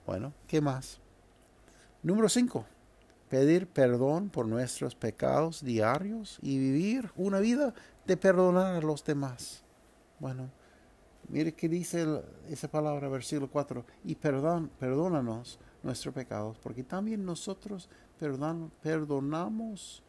Bueno, 0.05 0.33
¿qué 0.47 0.61
más? 0.61 0.99
Número 2.01 2.27
5. 2.29 2.65
Pedir 3.29 3.67
perdón 3.67 4.29
por 4.29 4.47
nuestros 4.47 4.95
pecados 4.95 5.63
diarios 5.63 6.39
y 6.41 6.57
vivir 6.57 7.11
una 7.15 7.39
vida 7.39 7.73
de 8.05 8.17
perdonar 8.17 8.75
a 8.75 8.81
los 8.81 9.03
demás. 9.03 9.63
Bueno, 10.19 10.49
mire 11.29 11.53
qué 11.53 11.69
dice 11.69 12.05
esa 12.49 12.67
palabra, 12.69 13.07
versículo 13.07 13.49
4. 13.49 13.85
Y 14.03 14.15
perdón, 14.15 14.69
perdónanos 14.79 15.59
nuestros 15.83 16.13
pecados, 16.13 16.57
porque 16.59 16.83
también 16.83 17.23
nosotros 17.25 17.89
perdonamos 18.81 20.03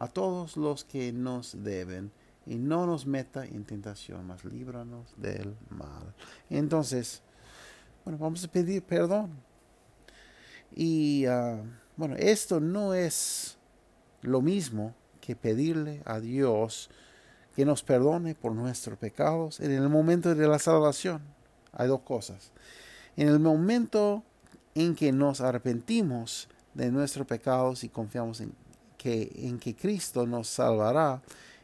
a 0.00 0.08
todos 0.08 0.56
los 0.56 0.82
que 0.82 1.12
nos 1.12 1.62
deben 1.62 2.10
y 2.46 2.56
no 2.56 2.86
nos 2.86 3.06
meta 3.06 3.44
en 3.44 3.64
tentación, 3.64 4.26
mas 4.26 4.44
líbranos 4.44 5.14
del 5.16 5.54
mal. 5.68 6.14
Entonces, 6.48 7.22
bueno, 8.04 8.18
vamos 8.18 8.42
a 8.42 8.48
pedir 8.48 8.82
perdón. 8.82 9.30
Y 10.74 11.26
ah, 11.26 11.62
bueno, 11.96 12.16
esto 12.16 12.60
no 12.60 12.94
es 12.94 13.58
lo 14.22 14.40
mismo 14.40 14.94
que 15.20 15.36
pedirle 15.36 16.02
a 16.06 16.18
Dios 16.18 16.88
que 17.54 17.66
nos 17.66 17.82
perdone 17.82 18.34
por 18.34 18.52
nuestros 18.52 18.98
pecados 18.98 19.60
en 19.60 19.70
el 19.70 19.88
momento 19.90 20.34
de 20.34 20.48
la 20.48 20.58
salvación. 20.58 21.20
Hay 21.72 21.88
dos 21.88 22.00
cosas. 22.00 22.52
En 23.16 23.28
el 23.28 23.38
momento 23.38 24.24
en 24.74 24.94
que 24.94 25.12
nos 25.12 25.42
arrepentimos 25.42 26.48
de 26.72 26.90
nuestros 26.90 27.26
pecados 27.26 27.84
y 27.84 27.90
confiamos 27.90 28.40
en 28.40 28.54
que, 29.00 29.32
en 29.34 29.58
que 29.58 29.74
Cristo 29.74 30.26
nos 30.26 30.48
salvará, 30.48 31.22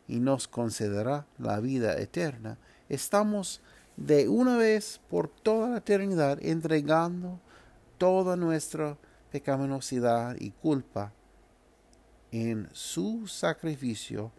y 0.08 0.20
nos 0.20 0.46
concederá 0.48 1.26
la 1.38 1.60
vida 1.60 1.98
eterna, 1.98 2.58
estamos 2.88 3.60
de 3.96 4.28
una 4.28 4.56
vez 4.56 5.00
por 5.08 5.28
toda 5.28 5.68
la 5.70 5.78
eternidad 5.78 6.38
entregando 6.42 7.40
toda 7.98 8.36
nuestra 8.36 8.96
pecaminosidad 9.30 10.36
y 10.38 10.50
culpa 10.50 11.12
en 12.30 12.68
su 12.72 13.26
sacrificio 13.26 14.30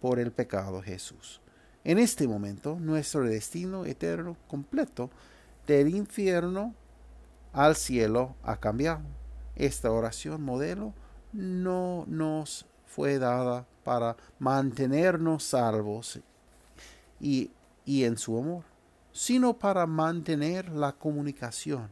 por 0.00 0.18
el 0.18 0.32
pecado 0.32 0.82
Jesús. 0.82 1.40
En 1.84 1.98
este 1.98 2.26
momento, 2.26 2.78
nuestro 2.80 3.24
destino 3.24 3.84
eterno 3.84 4.36
completo 4.48 5.10
del 5.66 5.94
infierno 5.94 6.74
al 7.52 7.76
cielo 7.76 8.34
ha 8.42 8.56
cambiado. 8.56 9.04
Esta 9.54 9.90
oración 9.92 10.42
modelo 10.42 10.94
no 11.34 12.04
nos 12.06 12.66
fue 12.86 13.18
dada 13.18 13.66
para 13.82 14.16
mantenernos 14.38 15.42
salvos 15.42 16.20
y, 17.20 17.50
y 17.84 18.04
en 18.04 18.16
su 18.16 18.38
amor, 18.38 18.62
sino 19.12 19.58
para 19.58 19.86
mantener 19.86 20.70
la 20.70 20.92
comunicación 20.92 21.90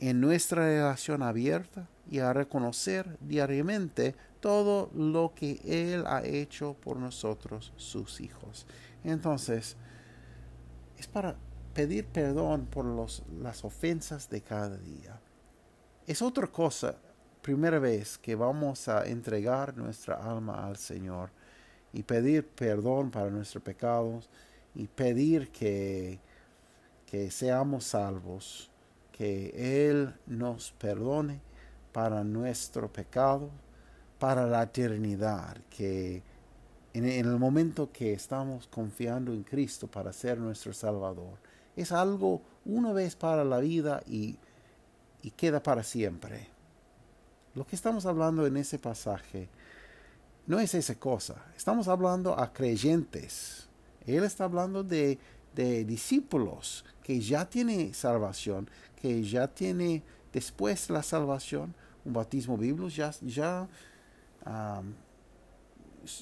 en 0.00 0.20
nuestra 0.20 0.66
relación 0.66 1.22
abierta 1.22 1.88
y 2.10 2.18
a 2.18 2.32
reconocer 2.32 3.16
diariamente 3.20 4.16
todo 4.40 4.90
lo 4.92 5.32
que 5.34 5.60
Él 5.64 6.04
ha 6.06 6.24
hecho 6.24 6.74
por 6.74 6.96
nosotros, 6.96 7.72
sus 7.76 8.20
hijos. 8.20 8.66
Entonces, 9.04 9.76
es 10.98 11.06
para 11.06 11.36
pedir 11.72 12.06
perdón 12.06 12.66
por 12.66 12.84
los, 12.84 13.22
las 13.40 13.64
ofensas 13.64 14.28
de 14.28 14.42
cada 14.42 14.76
día. 14.76 15.20
Es 16.06 16.20
otra 16.20 16.48
cosa 16.48 16.96
primera 17.42 17.80
vez 17.80 18.18
que 18.18 18.36
vamos 18.36 18.88
a 18.88 19.04
entregar 19.04 19.76
nuestra 19.76 20.14
alma 20.14 20.64
al 20.66 20.76
Señor 20.76 21.30
y 21.92 22.04
pedir 22.04 22.46
perdón 22.46 23.10
para 23.10 23.30
nuestros 23.30 23.62
pecados 23.62 24.30
y 24.74 24.86
pedir 24.86 25.50
que, 25.50 26.20
que 27.04 27.30
seamos 27.30 27.84
salvos, 27.84 28.70
que 29.10 29.88
Él 29.90 30.14
nos 30.26 30.72
perdone 30.72 31.40
para 31.92 32.24
nuestro 32.24 32.90
pecado, 32.90 33.50
para 34.18 34.46
la 34.46 34.62
eternidad, 34.62 35.58
que 35.68 36.22
en, 36.94 37.04
el 37.04 37.38
momento 37.38 37.90
que 37.92 38.12
estamos 38.12 38.68
confiando 38.68 39.32
en 39.32 39.42
Cristo 39.42 39.88
para 39.88 40.12
ser 40.12 40.38
nuestro 40.38 40.72
Salvador, 40.72 41.38
es 41.74 41.90
algo 41.90 42.40
una 42.64 42.92
vez 42.92 43.16
para 43.16 43.44
la 43.44 43.58
vida 43.58 44.02
y, 44.06 44.38
y 45.22 45.30
queda 45.32 45.62
para 45.62 45.82
siempre. 45.82 46.48
Lo 47.54 47.66
que 47.66 47.76
estamos 47.76 48.06
hablando 48.06 48.46
en 48.46 48.56
ese 48.56 48.78
pasaje 48.78 49.48
no 50.46 50.58
es 50.58 50.74
esa 50.74 50.94
cosa. 50.94 51.44
Estamos 51.56 51.86
hablando 51.86 52.38
a 52.38 52.52
creyentes. 52.52 53.68
Él 54.06 54.24
está 54.24 54.44
hablando 54.44 54.82
de, 54.82 55.18
discípulos 55.54 56.84
que 57.02 57.20
ya 57.20 57.48
tienen 57.48 57.92
salvación, 57.92 58.70
que 58.96 59.22
ya 59.22 59.48
tiene 59.48 60.02
después 60.32 60.88
la 60.88 61.02
salvación, 61.02 61.74
un 62.06 62.14
bautismo 62.14 62.56
bíblico, 62.56 62.88
ya, 62.88 63.10
ya, 63.20 63.68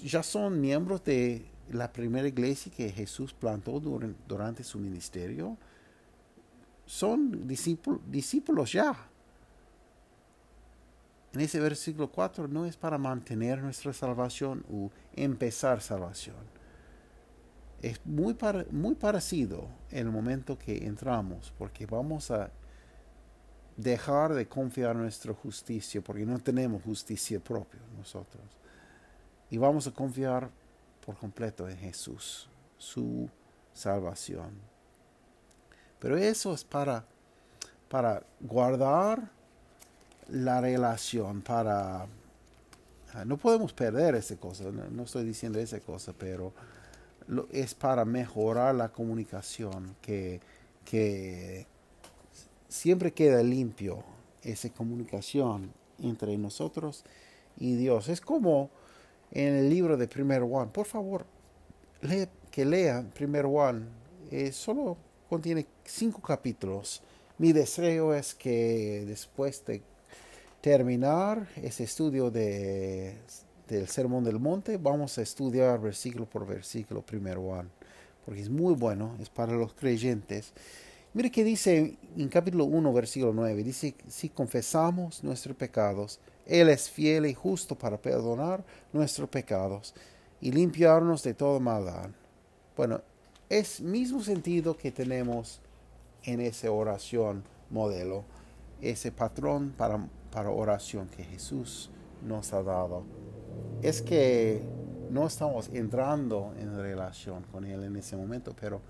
ya 0.03 0.23
son 0.25 0.61
miembros 0.61 1.05
de 1.05 1.47
la 1.71 1.93
primera 1.93 2.27
iglesia 2.27 2.73
que 2.77 2.91
Jesús 2.91 3.33
plantó 3.33 3.79
durante, 3.79 4.19
durante 4.27 4.65
su 4.65 4.81
ministerio. 4.81 5.57
Son 6.87 7.47
discípulos 7.47 8.73
ya 8.73 9.11
en 11.33 11.41
ese 11.41 11.61
versículo 11.61 12.11
4 12.11 12.49
no 12.49 12.67
es 12.67 12.77
para 12.77 12.99
mantener 12.99 13.63
nuestra 13.63 13.93
salvación 13.93 14.65
o 14.71 14.91
empezar 15.15 15.81
salvación. 15.81 16.37
Es 17.83 18.05
muy, 18.05 18.37
muy 18.71 18.95
parecido 18.97 19.69
el 19.91 20.11
momento 20.11 20.59
que 20.59 20.87
entramos, 20.87 21.53
porque 21.57 21.87
vamos 21.87 22.31
a 22.31 22.51
dejar 23.77 24.35
de 24.35 24.49
confiar 24.49 24.97
en 24.97 25.03
nuestra 25.03 25.33
justicia, 25.33 26.03
porque 26.03 26.27
no 26.27 26.39
tenemos 26.41 26.83
justicia 26.83 27.39
propia 27.41 27.81
nosotros. 27.97 28.45
Y 29.51 29.57
vamos 29.57 29.87
a 29.87 29.93
confiar 29.93 30.51
por 31.05 31.17
completo 31.17 31.69
en 31.69 31.77
Jesús, 31.77 32.49
su 32.77 33.31
salvación. 33.73 34.51
Pero 35.99 36.17
eso 36.17 36.53
es 36.53 36.65
para, 36.65 37.05
para 37.89 38.23
guardar 38.41 39.31
la 40.31 40.61
relación 40.61 41.43
para... 41.43 42.07
Ah, 43.13 43.25
no 43.25 43.37
podemos 43.37 43.73
perder 43.73 44.15
esa 44.15 44.37
cosa, 44.37 44.65
no, 44.71 45.03
estoy 45.03 45.25
diciendo 45.25 45.59
esa 45.59 45.81
cosa, 45.81 46.13
pero 46.17 46.53
es 47.51 47.75
para 47.75 48.05
mejorar 48.05 48.75
la 48.75 48.89
comunicación, 48.89 49.97
que, 50.01 50.41
que 50.85 51.67
siempre 52.69 53.13
queda 53.13 53.43
limpio 53.43 54.05
esa 54.43 54.71
comunicación 54.71 55.73
entre 55.99 56.39
nosotros 56.39 57.05
y 57.59 57.75
Dios. 57.75 58.09
Es 58.09 58.21
como 58.21 58.71
en 59.33 59.55
el 59.55 59.69
libro 59.69 59.97
de 59.97 60.09
Primer 60.09 60.43
Juan. 60.43 60.71
Por 60.71 60.87
favor, 60.87 61.27
que 62.51 62.65
lean 62.65 63.11
Primer 63.11 63.47
Juan. 63.47 63.89
Eh, 64.31 64.53
solo 64.53 64.97
contiene 65.29 65.67
cinco 65.85 66.21
capítulos. 66.23 67.03
Mi 67.39 67.53
deseo 67.53 68.15
es 68.15 68.35
que 68.35 69.05
después 69.07 69.65
de 69.65 69.83
terminar 70.61 71.49
ese 71.57 71.85
estudio 71.85 72.31
de, 72.31 73.17
del 73.69 73.89
Sermón 73.89 74.25
del 74.25 74.39
Monte, 74.39 74.77
vamos 74.77 75.17
a 75.19 75.23
estudiar 75.23 75.81
versículo 75.81 76.27
por 76.27 76.47
versículo 76.47 77.03
primero 77.03 77.43
Juan, 77.43 77.71
porque 78.25 78.43
es 78.43 78.51
muy 78.51 78.75
bueno, 78.75 79.17
es 79.21 79.31
para 79.31 79.53
los 79.55 79.73
creyentes. 79.75 80.53
Mire 81.13 81.31
que 81.31 81.43
dice 81.43 81.97
en 82.17 82.29
capítulo 82.29 82.65
1, 82.65 82.93
versículo 82.93 83.33
9, 83.33 83.65
dice, 83.65 83.95
si 84.09 84.29
confesamos 84.29 85.25
nuestros 85.25 85.57
pecados, 85.57 86.21
Él 86.47 86.69
es 86.69 86.91
fiel 86.91 87.27
y 87.27 87.35
justo 87.35 87.77
para 87.77 87.97
perdonar 87.97 88.65
nuestros 88.93 89.29
pecados 89.29 89.95
y 90.41 90.53
limpiarnos 90.53 91.23
de 91.23 91.35
toda 91.35 91.59
maldad. 91.59 92.11
Bueno, 92.77 93.01
es 93.49 93.81
mismo 93.81 94.23
sentido 94.23 94.77
que 94.77 94.93
tenemos 94.93 95.61
en 96.23 96.41
esa 96.41 96.71
oración 96.71 97.43
modelo, 97.71 98.25
ese 98.81 99.11
patrón 99.11 99.75
para, 99.77 99.99
para 100.33 100.51
oración 100.51 101.09
que 101.09 101.25
Jesús 101.25 101.91
nos 102.23 102.53
ha 102.53 102.63
dado. 102.63 103.05
Es 103.83 104.03
que 104.03 104.63
no 105.11 105.27
estamos 105.27 105.69
entrando 105.73 106.55
en 106.59 106.77
relación 106.77 107.43
con 107.51 107.65
Él 107.65 107.85
en 107.85 107.97
ese 107.97 108.17
momento, 108.17 108.55
pero 108.59 108.81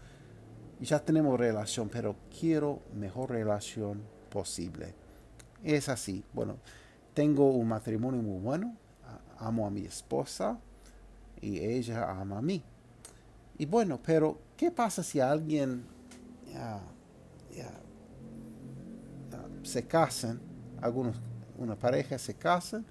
ya 0.81 0.99
tenemos 0.99 1.39
relación, 1.39 1.89
pero 1.89 2.17
quiero 2.39 2.81
mejor 2.95 3.31
relación 3.31 4.03
posible. 4.31 4.95
Es 5.63 5.89
así. 5.89 6.25
Bueno, 6.33 6.57
tengo 7.15 7.51
un 7.51 7.69
matrimonio 7.69 8.23
muy 8.23 8.41
bueno, 8.41 8.77
amo 9.39 9.67
a 9.67 9.71
mi 9.71 9.85
esposa 9.85 10.59
y 11.41 11.59
ella 11.59 12.11
ama 12.11 12.39
a 12.39 12.43
mí. 12.43 12.63
Y 13.59 13.67
bueno, 13.67 14.01
pero 14.03 14.39
¿qué 14.57 14.71
pasa 14.71 15.03
si 15.03 15.21
alguien 15.21 15.85
se 19.63 19.87
casan, 19.87 20.41
algunos, 20.81 21.17
una 21.61 21.77
pareja 21.77 22.19
se 22.19 22.35
casan, 22.35 22.85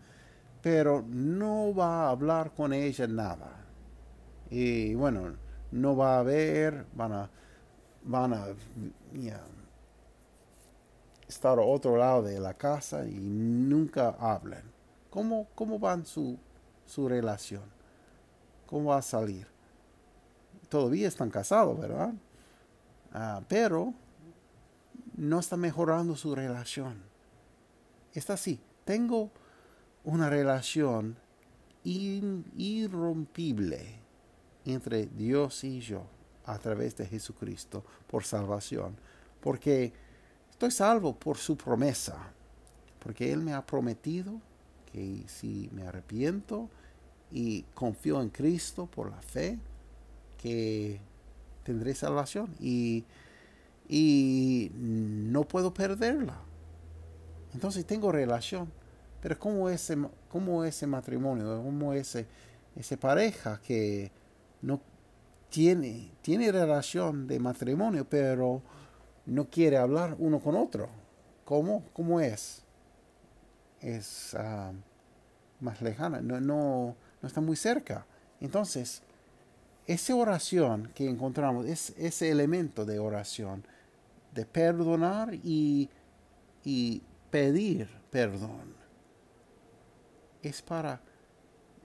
pero 0.61 1.03
no 1.07 1.73
va 1.73 2.05
a 2.05 2.09
hablar 2.11 2.51
con 2.53 2.73
ella 2.73 3.07
nada? 3.07 3.65
Y 4.49 4.95
bueno, 4.95 5.35
no 5.71 5.95
va 5.95 6.19
a 6.19 6.23
ver, 6.23 6.85
van 6.93 7.11
a, 7.13 7.29
van 8.03 8.33
a 8.33 8.47
estar 11.27 11.59
a 11.59 11.61
otro 11.61 11.97
lado 11.97 12.23
de 12.23 12.39
la 12.39 12.53
casa 12.53 13.05
y 13.05 13.19
nunca 13.19 14.15
hablan. 14.19 14.63
¿Cómo, 15.09 15.47
cómo 15.55 15.79
van 15.79 16.05
su, 16.05 16.37
su 16.85 17.09
relación? 17.09 17.63
¿Cómo 18.65 18.91
va 18.91 18.97
a 18.97 19.01
salir? 19.01 19.47
todavía 20.69 21.07
están 21.07 21.29
casados, 21.29 21.77
¿verdad? 21.77 22.13
Ah, 23.11 23.41
pero 23.47 23.93
no 25.17 25.39
está 25.39 25.57
mejorando 25.57 26.15
su 26.15 26.33
relación. 26.35 27.08
Está 28.13 28.33
así. 28.33 28.59
Tengo 28.85 29.31
una 30.03 30.29
relación 30.29 31.17
irrompible 31.83 33.99
entre 34.65 35.07
Dios 35.07 35.63
y 35.63 35.79
yo 35.79 36.03
a 36.45 36.57
través 36.57 36.97
de 36.97 37.05
Jesucristo 37.05 37.83
por 38.07 38.23
salvación. 38.23 38.95
Porque 39.41 39.93
estoy 40.49 40.71
salvo 40.71 41.15
por 41.15 41.37
su 41.37 41.55
promesa. 41.55 42.17
Porque 42.99 43.31
Él 43.31 43.41
me 43.41 43.53
ha 43.53 43.65
prometido 43.65 44.41
que 44.91 45.23
si 45.27 45.69
me 45.71 45.83
arrepiento 45.83 46.69
y 47.31 47.63
confío 47.73 48.21
en 48.21 48.29
Cristo 48.29 48.87
por 48.87 49.11
la 49.11 49.21
fe, 49.21 49.59
que 50.37 50.99
tendré 51.63 51.93
salvación 51.93 52.55
y, 52.59 53.05
y 53.87 54.71
no 54.73 55.43
puedo 55.43 55.73
perderla. 55.73 56.48
Entonces 57.53 57.85
tengo 57.85 58.11
relación. 58.11 58.71
Pero 59.21 59.37
como 59.37 59.69
ese, 59.69 59.97
como 60.29 60.63
ese 60.63 60.87
matrimonio, 60.87 61.61
como 61.61 61.93
ese, 61.93 62.25
ese 62.75 62.97
pareja 62.97 63.59
que 63.61 64.11
no 64.61 64.79
tiene, 65.49 66.11
tiene 66.21 66.51
relación 66.51 67.27
de 67.27 67.39
matrimonio, 67.39 68.05
pero 68.07 68.61
no 69.25 69.49
quiere 69.49 69.77
hablar 69.77 70.15
uno 70.19 70.39
con 70.39 70.55
otro. 70.55 70.89
¿Cómo? 71.43 71.83
¿Cómo 71.93 72.21
es? 72.21 72.63
Es 73.81 74.35
ah, 74.35 74.71
más 75.59 75.81
lejana, 75.81 76.21
no, 76.21 76.39
no, 76.39 76.95
no 77.21 77.27
está 77.27 77.41
muy 77.41 77.55
cerca. 77.55 78.05
Entonces, 78.39 79.01
esa 79.85 80.15
oración 80.15 80.91
que 80.95 81.09
encontramos, 81.09 81.65
es 81.65 81.93
ese 81.97 82.29
elemento 82.29 82.85
de 82.85 82.99
oración, 82.99 83.65
de 84.33 84.45
perdonar 84.45 85.33
y 85.33 85.89
pedir 87.29 87.99
perdón, 88.09 88.73
es 90.41 90.61
para 90.61 91.01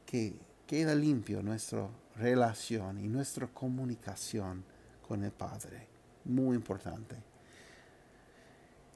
que 0.06 0.34
quede 0.66 0.94
limpio 0.96 1.42
nuestra 1.42 1.88
relación 2.16 2.98
y 2.98 3.08
nuestra 3.08 3.46
comunicación 3.46 4.64
con 5.06 5.22
el 5.24 5.32
Padre. 5.32 5.88
Muy 6.24 6.56
importante. 6.56 7.16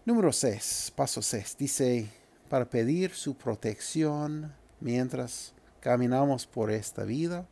Número 0.04 0.32
6, 0.32 0.92
paso 0.96 1.20
6, 1.20 1.56
dice, 1.58 2.08
para 2.48 2.64
pedir 2.64 3.12
su 3.12 3.36
protección 3.36 4.54
mientras 4.80 5.52
caminamos 5.80 6.46
por 6.46 6.70
esta 6.70 7.04
vida 7.04 7.46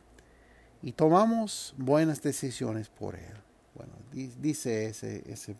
y 0.81 0.93
tomamos 0.93 1.75
buenas 1.77 2.23
decisiones 2.23 2.89
por 2.89 3.15
Él. 3.15 3.35
Bueno, 3.75 3.93
dice 4.41 4.87
ese, 4.87 5.31
ese 5.31 5.55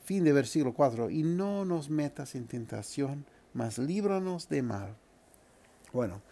fin 0.00 0.24
de 0.24 0.32
versículo 0.32 0.72
4, 0.72 1.10
y 1.10 1.22
no 1.22 1.64
nos 1.64 1.90
metas 1.90 2.34
en 2.34 2.46
tentación, 2.46 3.26
mas 3.52 3.78
líbranos 3.78 4.48
de 4.48 4.62
mal. 4.62 4.96
Bueno, 5.92 6.22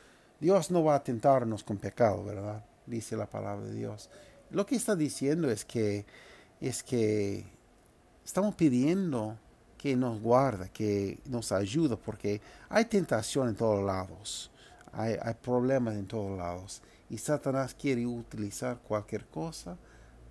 Dios 0.41 0.71
no 0.71 0.83
va 0.83 0.95
a 0.95 1.05
tentarnos 1.05 1.63
con 1.63 1.77
pecado, 1.77 2.25
¿verdad? 2.25 2.65
Dice 2.87 3.17
la 3.17 3.27
palabra 3.27 3.67
de 3.67 3.75
Dios. 3.75 4.09
Lo 4.51 4.65
que 4.65 4.77
está 4.77 4.97
diciendo 4.97 5.51
es 5.51 5.65
que, 5.65 6.07
es 6.61 6.83
que 6.83 7.45
estamos 8.25 8.55
pidiendo 8.55 9.37
que 9.77 9.97
nos 9.97 10.21
guarde, 10.21 10.71
que 10.71 11.21
nos 11.27 11.53
ayude, 11.53 11.97
porque 11.97 12.41
hay 12.69 12.87
tentación 12.87 13.49
en 13.49 13.55
todos 13.55 13.85
lados, 13.85 14.51
hay, 14.93 15.17
hay 15.21 15.35
problemas 15.35 15.95
en 15.95 16.07
todos 16.07 16.37
lados. 16.37 16.83
Y 17.11 17.19
Satanás 17.19 17.75
quiere 17.75 18.07
utilizar 18.07 18.79
cualquier 18.79 19.27
cosa 19.27 19.77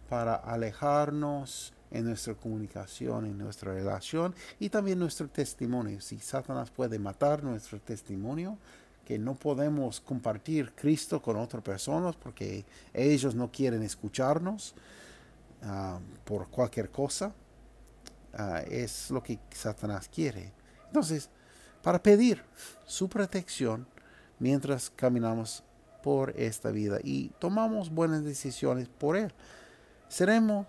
para 0.10 0.36
alejarnos 0.36 1.74
en 1.92 2.06
nuestra 2.06 2.36
comunicación, 2.36 3.26
en 3.26 3.38
nuestra 3.38 3.74
relación 3.74 4.36
y 4.60 4.70
también 4.70 5.00
nuestro 5.00 5.28
testimonio. 5.28 6.02
Si 6.02 6.20
Satanás 6.20 6.70
puede 6.70 7.00
matar 7.00 7.44
nuestro 7.44 7.80
testimonio, 7.80 8.58
que 9.06 9.18
no 9.18 9.34
podemos 9.34 10.00
compartir 10.00 10.72
Cristo 10.76 11.20
con 11.20 11.36
otras 11.38 11.64
personas 11.64 12.16
porque 12.16 12.64
ellos 12.94 13.34
no 13.34 13.52
quieren 13.52 13.82
escucharnos 13.82 14.76
ah, 15.64 16.00
por 16.26 16.48
cualquier 16.50 16.92
cosa, 16.92 17.34
ah, 18.36 18.62
es 18.70 19.10
lo 19.10 19.24
que 19.24 19.40
Satanás 19.50 20.08
quiere. 20.14 20.54
Entonces, 20.86 21.30
para 21.82 22.04
pedir 22.04 22.44
su 22.86 23.10
protección 23.10 23.88
mientras 24.38 24.92
caminamos 24.92 25.64
por 26.04 26.32
esta 26.38 26.72
vida 26.72 27.00
y 27.04 27.30
tomamos 27.40 27.90
buenas 27.90 28.24
decisiones 28.24 28.88
por 28.88 29.18
Él. 29.18 29.34
Seremos 30.08 30.68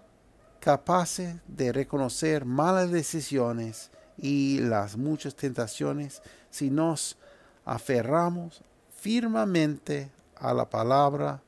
capaces 0.60 1.36
de 1.48 1.72
reconocer 1.72 2.44
malas 2.44 2.90
decisiones 2.90 3.90
y 4.16 4.60
las 4.60 4.96
muchas 4.96 5.34
tentaciones 5.34 6.22
si 6.50 6.70
nos 6.70 7.16
aferramos 7.64 8.62
firmemente 8.90 10.10
a 10.36 10.52
la 10.52 10.68
palabra 10.68 11.42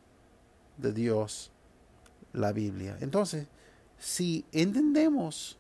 de 0.79 0.93
Dios, 0.93 1.53
la 2.33 2.53
Biblia. 2.53 2.97
Entonces, 3.01 3.47
si 3.99 4.47
entendemos 4.53 5.59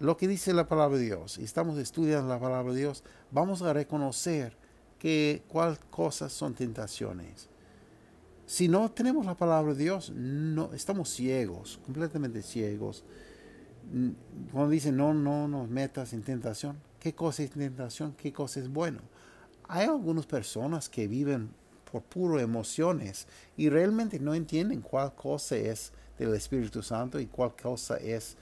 lo 0.00 0.16
que 0.16 0.26
dice 0.26 0.52
la 0.52 0.66
palabra 0.66 0.98
de 0.98 1.04
Dios 1.04 1.38
y 1.38 1.44
estamos 1.44 1.78
estudiando 1.78 2.28
la 2.28 2.40
palabra 2.40 2.72
de 2.72 2.80
Dios, 2.80 3.04
vamos 3.30 3.62
a 3.62 3.72
reconocer 3.72 4.56
que 4.98 5.42
cuál 5.48 5.78
cosas 5.90 6.32
son 6.32 6.54
tentaciones. 6.54 7.48
Si 8.50 8.66
no 8.66 8.90
tenemos 8.90 9.26
la 9.26 9.36
palabra 9.36 9.74
de 9.74 9.84
Dios, 9.84 10.10
no 10.10 10.72
estamos 10.72 11.08
ciegos, 11.08 11.78
completamente 11.86 12.42
ciegos. 12.42 13.04
Cuando 14.50 14.70
dicen 14.70 14.96
no, 14.96 15.14
no 15.14 15.46
nos 15.46 15.68
metas 15.68 16.12
en 16.14 16.22
tentación, 16.22 16.76
¿qué 16.98 17.14
cosa 17.14 17.44
es 17.44 17.52
tentación? 17.52 18.12
¿Qué 18.18 18.32
cosa 18.32 18.58
es 18.58 18.68
bueno? 18.68 19.02
Hay 19.68 19.86
algunas 19.86 20.26
personas 20.26 20.88
que 20.88 21.06
viven 21.06 21.50
por 21.92 22.02
puro 22.02 22.40
emociones 22.40 23.28
y 23.56 23.68
realmente 23.68 24.18
no 24.18 24.34
entienden 24.34 24.80
cuál 24.80 25.14
cosa 25.14 25.54
es 25.54 25.92
del 26.18 26.34
Espíritu 26.34 26.82
Santo 26.82 27.20
y 27.20 27.26
cuál 27.26 27.54
cosa 27.54 27.98
es 27.98 28.36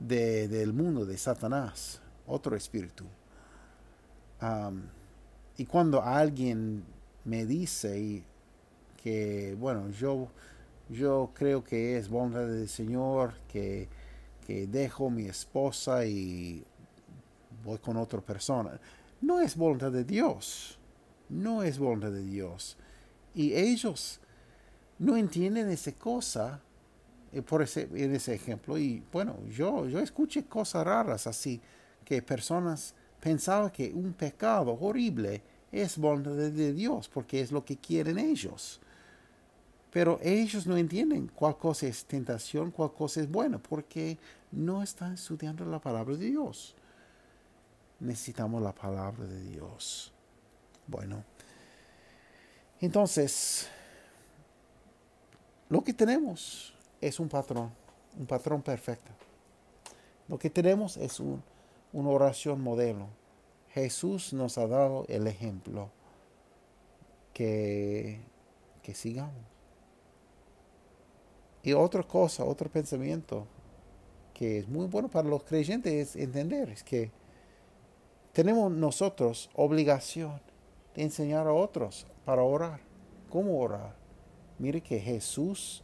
de, 0.00 0.48
del 0.48 0.72
mundo 0.72 1.04
de 1.04 1.18
Satanás, 1.18 2.00
otro 2.26 2.56
espíritu. 2.56 3.04
Y 5.58 5.66
cuando 5.66 6.02
alguien 6.02 6.82
me 7.26 7.44
dice 7.44 8.24
que, 9.04 9.54
bueno, 9.60 9.90
yo, 9.90 10.28
yo 10.88 11.30
creo 11.34 11.62
que 11.62 11.98
es 11.98 12.08
voluntad 12.08 12.46
del 12.46 12.70
Señor, 12.70 13.34
que, 13.46 13.86
que 14.46 14.66
dejo 14.66 15.10
mi 15.10 15.26
esposa 15.26 16.06
y 16.06 16.64
voy 17.62 17.76
con 17.80 17.98
otra 17.98 18.22
persona, 18.22 18.80
no 19.20 19.40
es 19.40 19.56
voluntad 19.56 19.92
de 19.92 20.04
Dios, 20.04 20.78
no 21.28 21.62
es 21.62 21.78
voluntad 21.78 22.12
de 22.12 22.22
Dios. 22.22 22.78
Y 23.34 23.52
ellos 23.52 24.20
no 24.98 25.18
entienden 25.18 25.68
esa 25.68 25.92
cosa 25.92 26.62
eh, 27.30 27.42
por 27.42 27.60
ese, 27.60 27.82
en 27.92 28.14
ese 28.14 28.32
ejemplo. 28.32 28.78
Y 28.78 29.02
bueno, 29.12 29.36
yo, 29.50 29.86
yo 29.86 29.98
escuché 29.98 30.44
cosas 30.46 30.82
raras 30.86 31.26
así, 31.26 31.60
que 32.06 32.22
personas 32.22 32.94
pensaba 33.20 33.70
que 33.70 33.92
un 33.92 34.14
pecado 34.14 34.78
horrible 34.80 35.42
es 35.70 35.98
voluntad 35.98 36.32
de 36.32 36.72
Dios 36.72 37.10
porque 37.12 37.42
es 37.42 37.52
lo 37.52 37.62
que 37.66 37.76
quieren 37.76 38.18
ellos. 38.18 38.80
Pero 39.94 40.18
ellos 40.22 40.66
no 40.66 40.76
entienden 40.76 41.30
cuál 41.32 41.56
cosa 41.56 41.86
es 41.86 42.04
tentación, 42.04 42.72
cuál 42.72 42.92
cosa 42.92 43.20
es 43.20 43.30
buena, 43.30 43.58
porque 43.58 44.18
no 44.50 44.82
están 44.82 45.14
estudiando 45.14 45.64
la 45.64 45.78
palabra 45.78 46.16
de 46.16 46.26
Dios. 46.30 46.74
Necesitamos 48.00 48.60
la 48.60 48.74
palabra 48.74 49.24
de 49.24 49.40
Dios. 49.40 50.12
Bueno, 50.88 51.22
entonces, 52.80 53.68
lo 55.68 55.84
que 55.84 55.94
tenemos 55.94 56.74
es 57.00 57.20
un 57.20 57.28
patrón, 57.28 57.70
un 58.18 58.26
patrón 58.26 58.62
perfecto. 58.62 59.12
Lo 60.26 60.36
que 60.36 60.50
tenemos 60.50 60.96
es 60.96 61.20
una 61.20 62.08
oración 62.08 62.60
modelo. 62.60 63.06
Jesús 63.70 64.32
nos 64.32 64.58
ha 64.58 64.66
dado 64.66 65.04
el 65.06 65.28
ejemplo 65.28 65.88
que, 67.32 68.18
que 68.82 68.92
sigamos. 68.92 69.53
Y 71.64 71.72
otra 71.72 72.02
cosa, 72.02 72.44
otro 72.44 72.70
pensamiento 72.70 73.46
que 74.34 74.58
es 74.58 74.68
muy 74.68 74.86
bueno 74.86 75.08
para 75.08 75.28
los 75.28 75.44
creyentes 75.44 75.92
es 75.92 76.16
entender 76.16 76.68
es 76.68 76.84
que 76.84 77.10
tenemos 78.34 78.70
nosotros 78.70 79.48
obligación 79.54 80.40
de 80.94 81.02
enseñar 81.02 81.46
a 81.46 81.54
otros 81.54 82.06
para 82.26 82.42
orar. 82.42 82.80
¿Cómo 83.30 83.58
orar? 83.58 83.96
Mire 84.58 84.82
que 84.82 85.00
Jesús 85.00 85.82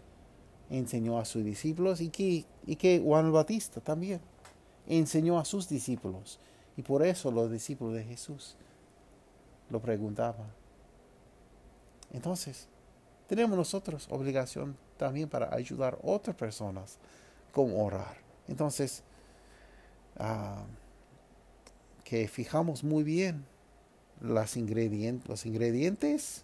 enseñó 0.69 1.19
a 1.19 1.25
sus 1.25 1.45
discípulos 1.45 2.03
y 2.03 2.11
que, 2.11 2.45
y 2.67 2.77
que 2.77 3.01
Juan 3.03 3.27
el 3.27 3.33
Batista 3.33 3.81
también 3.81 4.21
enseñó 4.87 5.39
a 5.39 5.47
sus 5.47 5.67
discípulos. 5.67 6.39
Y 6.77 6.83
por 6.83 7.05
eso 7.05 7.31
los 7.31 7.51
discípulos 7.51 7.95
de 7.95 8.05
Jesús 8.05 8.57
lo 9.71 9.81
preguntaban. 9.81 10.49
Entonces, 12.13 12.69
tenemos 13.31 13.57
nosotros 13.57 14.09
obligación 14.11 14.77
también 14.97 15.29
para 15.29 15.55
ayudar 15.55 15.95
a 15.95 15.99
otras 16.03 16.35
personas 16.35 16.99
con 17.53 17.73
orar. 17.77 18.17
Entonces, 18.49 19.05
ah, 20.19 20.65
que 22.03 22.27
fijamos 22.27 22.83
muy 22.83 23.05
bien 23.05 23.45
las 24.21 24.57
ingredientes, 24.57 25.29
los 25.29 25.47
ingredientes. 25.47 26.43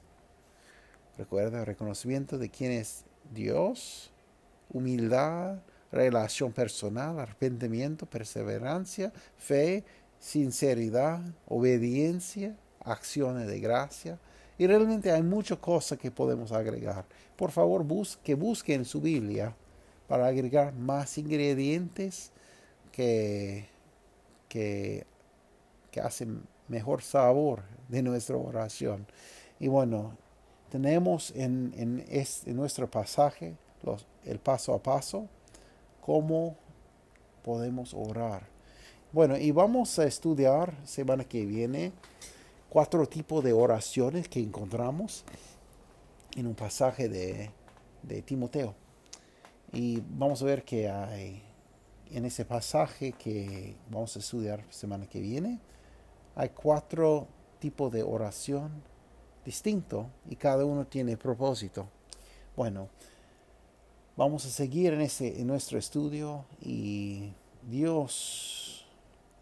Recuerda, 1.19 1.65
reconocimiento 1.65 2.39
de 2.39 2.51
quién 2.51 2.71
es 2.71 3.05
Dios, 3.35 4.13
humildad, 4.73 5.59
relación 5.91 6.53
personal, 6.53 7.19
arrepentimiento, 7.19 8.07
perseverancia, 8.07 9.13
fe, 9.37 9.83
sinceridad, 10.21 11.21
obediencia, 11.49 12.55
acciones 12.79 13.49
de 13.49 13.59
gracia. 13.59 14.21
Y 14.59 14.67
realmente 14.67 15.11
hay 15.11 15.23
muchas 15.23 15.59
cosas 15.59 15.99
que 15.99 16.11
podemos 16.11 16.53
agregar. 16.53 17.05
Por 17.37 17.51
favor, 17.51 17.85
busque, 17.85 18.35
busque 18.35 18.75
en 18.75 18.85
su 18.85 19.01
Biblia 19.01 19.55
para 20.09 20.27
agregar 20.27 20.73
más 20.73 21.19
ingredientes 21.19 22.31
que, 22.93 23.67
que, 24.49 25.05
que 25.91 26.01
hacen 26.01 26.43
mejor 26.69 27.03
sabor 27.03 27.63
de 27.89 28.03
nuestra 28.03 28.37
oración. 28.37 29.07
Y 29.61 29.69
bueno, 29.69 30.17
tenemos 30.71 31.33
en, 31.35 31.73
en, 31.77 32.05
este, 32.09 32.53
nuestro 32.53 32.91
pasaje 32.91 33.55
los, 33.83 34.07
el 34.25 34.39
paso 34.39 34.75
a 34.75 34.83
paso, 34.83 35.29
cómo 36.01 36.57
podemos 37.45 37.95
orar. 37.95 38.43
Bueno, 39.13 39.37
y 39.37 39.51
vamos 39.51 39.99
a 39.99 40.05
estudiar 40.05 40.75
semana 40.85 41.25
que 41.25 41.47
viene 41.47 41.93
cuatro 42.69 43.07
tipos 43.07 43.43
de 43.43 43.53
oraciones 43.53 44.29
que 44.29 44.41
encontramos 44.41 45.25
en 46.37 46.47
un 46.47 46.55
pasaje 46.55 47.09
de, 47.09 47.51
de 48.03 48.23
Timoteo. 48.23 48.75
Y 49.73 50.03
vamos 50.09 50.43
a 50.43 50.47
ver 50.47 50.65
que 50.65 50.89
hay 50.89 51.43
en 52.11 52.25
ese 52.25 52.45
pasaje 52.45 53.13
que 53.13 53.77
vamos 53.91 54.17
a 54.17 54.21
estudiar 54.21 54.65
semana 54.71 55.07
que 55.09 55.21
viene, 55.21 55.61
hay 56.35 56.51
cuatro 56.51 57.27
tipos 57.59 57.93
de 57.93 58.03
oración 58.03 58.83
distintos 59.45 60.07
y 60.29 60.37
cada 60.37 60.65
uno 60.65 60.87
tiene 60.87 61.17
propósito. 61.17 61.89
Bueno, 62.57 62.89
vamos 64.17 64.45
a 64.45 64.51
seguir 64.51 64.93
en, 64.93 65.01
ese, 65.01 65.41
en 65.41 65.47
nuestro 65.47 65.79
estudio 65.79 66.45
y 66.61 67.33
Dios, 67.63 68.87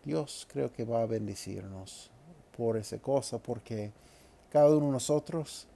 Dios 0.05 0.47
creo 0.51 0.73
que 0.73 0.85
va 0.85 1.03
a 1.03 1.07
bendecirnos 1.07 2.11
por 2.57 2.77
esa 2.77 2.99
cosa 2.99 3.39
porque 3.39 3.93
cada 4.51 4.69
uno 4.69 4.87
de 4.87 4.93
nosotros 4.93 5.67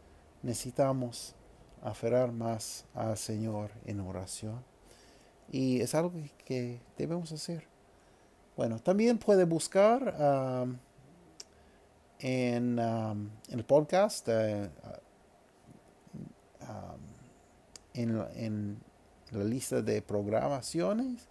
necesitamos 0.43 1.35
aferrar 1.83 2.33
más 2.33 2.85
al 2.95 3.17
Señor 3.17 3.71
en 3.85 4.01
oración 4.01 4.63
y 5.51 5.81
es 5.81 5.95
algo 5.95 6.13
que 6.45 6.81
debemos 6.97 7.33
hacer. 7.33 7.67
Bueno, 8.59 8.81
también 8.81 9.19
puede 9.19 9.45
buscar 9.45 10.17
um, 10.19 10.77
en, 12.19 12.79
um, 12.79 13.31
el 13.49 13.65
podcast, 13.65 14.27
uh, 14.27 14.69
um, 16.61 17.01
en, 17.95 18.81
la 19.31 19.45
lista 19.45 19.81
de 19.81 20.03
programaciones, 20.03 21.29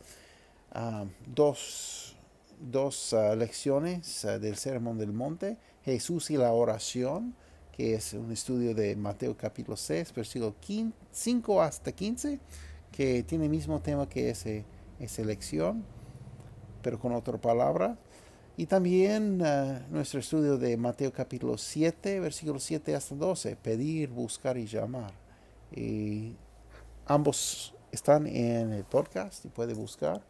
dos, 1.26 2.16
dos 2.60 3.14
uh, 3.14 3.36
lecciones 3.36 4.24
uh, 4.26 4.39
del 4.39 4.55
Sermón 4.55 4.97
del 4.97 5.14
Monte, 5.14 5.58
Jesús 5.84 6.32
y 6.32 6.38
la 6.38 6.51
oración, 6.51 7.36
que 7.72 7.93
es 7.93 8.14
un 8.14 8.32
estudio 8.32 8.74
de 8.74 8.95
Mateo 8.95 9.38
capítulo 9.38 9.78
6, 9.78 10.14
versículo 10.14 10.55
5 11.12 11.62
hasta 11.62 11.91
15 11.91 12.39
que 12.91 13.24
tiene 13.24 13.45
el 13.45 13.51
mismo 13.51 13.80
tema 13.80 14.10
que 14.10 14.30
ese, 14.30 14.66
esa 14.99 15.24
lección, 15.24 15.84
pero 16.82 16.99
con 16.99 17.14
otra 17.14 17.38
palabra. 17.38 17.97
Y 18.55 18.66
también 18.66 19.39
uh, 19.41 19.93
nuestro 19.93 20.20
estudio 20.20 20.58
de 20.58 20.78
Mateo 20.78 21.14
capítulo 21.14 21.58
7, 21.58 22.20
versículos 22.20 22.64
7 22.64 22.95
hasta 22.95 23.14
12, 23.14 23.55
pedir, 23.58 24.10
buscar 24.10 24.58
y 24.58 24.66
llamar. 24.66 25.14
Y 25.76 26.36
ambos 27.05 27.76
están 27.91 28.26
en 28.26 28.74
el 28.74 28.84
podcast 28.84 29.45
y 29.45 29.49
puede 29.49 29.76
buscar. 29.76 30.24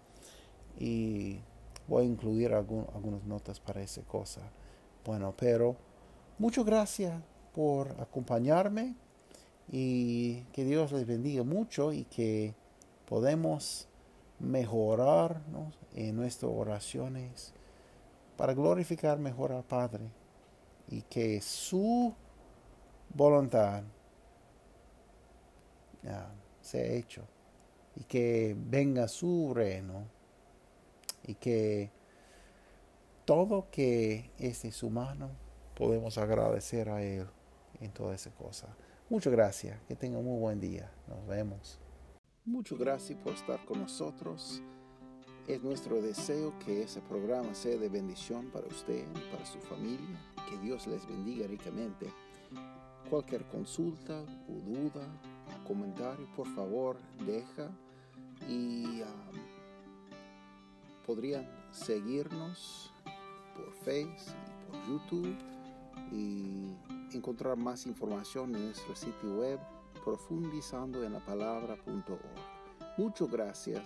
Y 0.78 1.40
voy 1.88 2.04
a 2.04 2.08
incluir 2.08 2.54
algunas 2.54 3.24
notas 3.24 3.60
para 3.60 3.82
esa 3.82 4.02
cosa. 4.02 4.42
Bueno, 5.06 5.34
pero 5.38 5.76
muchas 6.38 6.66
gracias 6.66 7.14
por 7.54 7.90
acompañarme 8.00 8.96
y 9.72 10.42
que 10.54 10.64
Dios 10.64 10.92
les 10.92 11.06
bendiga 11.06 11.44
mucho 11.44 11.92
y 11.92 12.04
que 12.06 12.54
podemos 13.08 13.88
mejorar 14.40 15.42
en 15.94 16.16
nuestras 16.16 16.52
oraciones 16.54 17.54
para 18.36 18.54
glorificar 18.54 19.18
mejor 19.18 19.52
al 19.52 19.64
Padre 19.64 20.06
y 20.90 21.02
que 21.04 21.42
su 21.42 22.14
voluntad 23.14 23.84
sea 26.62 26.84
hecho 26.84 27.24
y 27.96 28.04
que 28.04 28.56
venga 28.58 29.08
su 29.08 29.54
reino 29.54 30.17
y 31.28 31.36
que 31.36 31.92
todo 33.26 33.68
que 33.70 34.32
es 34.40 34.64
de 34.64 34.72
su 34.72 34.90
mano 34.90 35.30
podemos 35.76 36.18
agradecer 36.18 36.90
a 36.90 37.04
Él 37.04 37.28
en 37.82 37.92
toda 37.92 38.16
esa 38.16 38.32
cosa. 38.32 38.68
Muchas 39.10 39.32
gracias. 39.34 39.80
Que 39.88 39.96
tenga 39.96 40.18
un 40.18 40.26
muy 40.26 40.40
buen 40.40 40.60
día. 40.60 40.92
Nos 41.08 41.28
vemos. 41.28 41.80
Muchas 42.46 42.80
gracias 42.80 43.20
por 43.20 43.34
estar 43.34 43.64
con 43.66 43.82
nosotros. 43.82 44.62
Es 45.48 45.62
nuestro 45.62 46.02
deseo 46.02 46.58
que 46.60 46.84
ese 46.84 47.02
programa 47.02 47.54
sea 47.54 47.78
de 47.78 47.90
bendición 47.90 48.50
para 48.52 48.68
usted 48.68 49.06
y 49.16 49.32
para 49.32 49.46
su 49.46 49.60
familia. 49.60 50.20
Que 50.50 50.58
Dios 50.58 50.88
les 50.88 51.06
bendiga 51.06 51.48
ricamente. 51.48 52.08
Cualquier 53.10 53.46
consulta 53.48 54.24
o 54.50 54.54
duda 54.54 55.08
comentario, 55.68 56.28
por 56.36 56.48
favor, 56.56 56.98
deja. 57.26 57.70
Y 58.48 59.02
um, 59.02 59.57
podrían 61.08 61.50
seguirnos 61.72 62.94
por 63.56 63.74
Facebook 63.74 64.36
y 64.46 64.72
por 64.72 64.88
YouTube. 64.88 65.38
Y 66.12 66.76
encontrar 67.12 67.58
más 67.58 67.86
información 67.86 68.56
en 68.56 68.66
nuestro 68.66 68.96
sitio 68.96 69.40
web 69.40 69.60
profundizando 70.06 71.04
en 71.04 71.14
la 71.14 71.20
palabra.org. 71.20 72.98
Muchas 72.98 73.30
gracias 73.30 73.84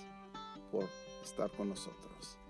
por 0.71 0.85
estar 1.23 1.49
con 1.51 1.69
nosotros. 1.69 2.40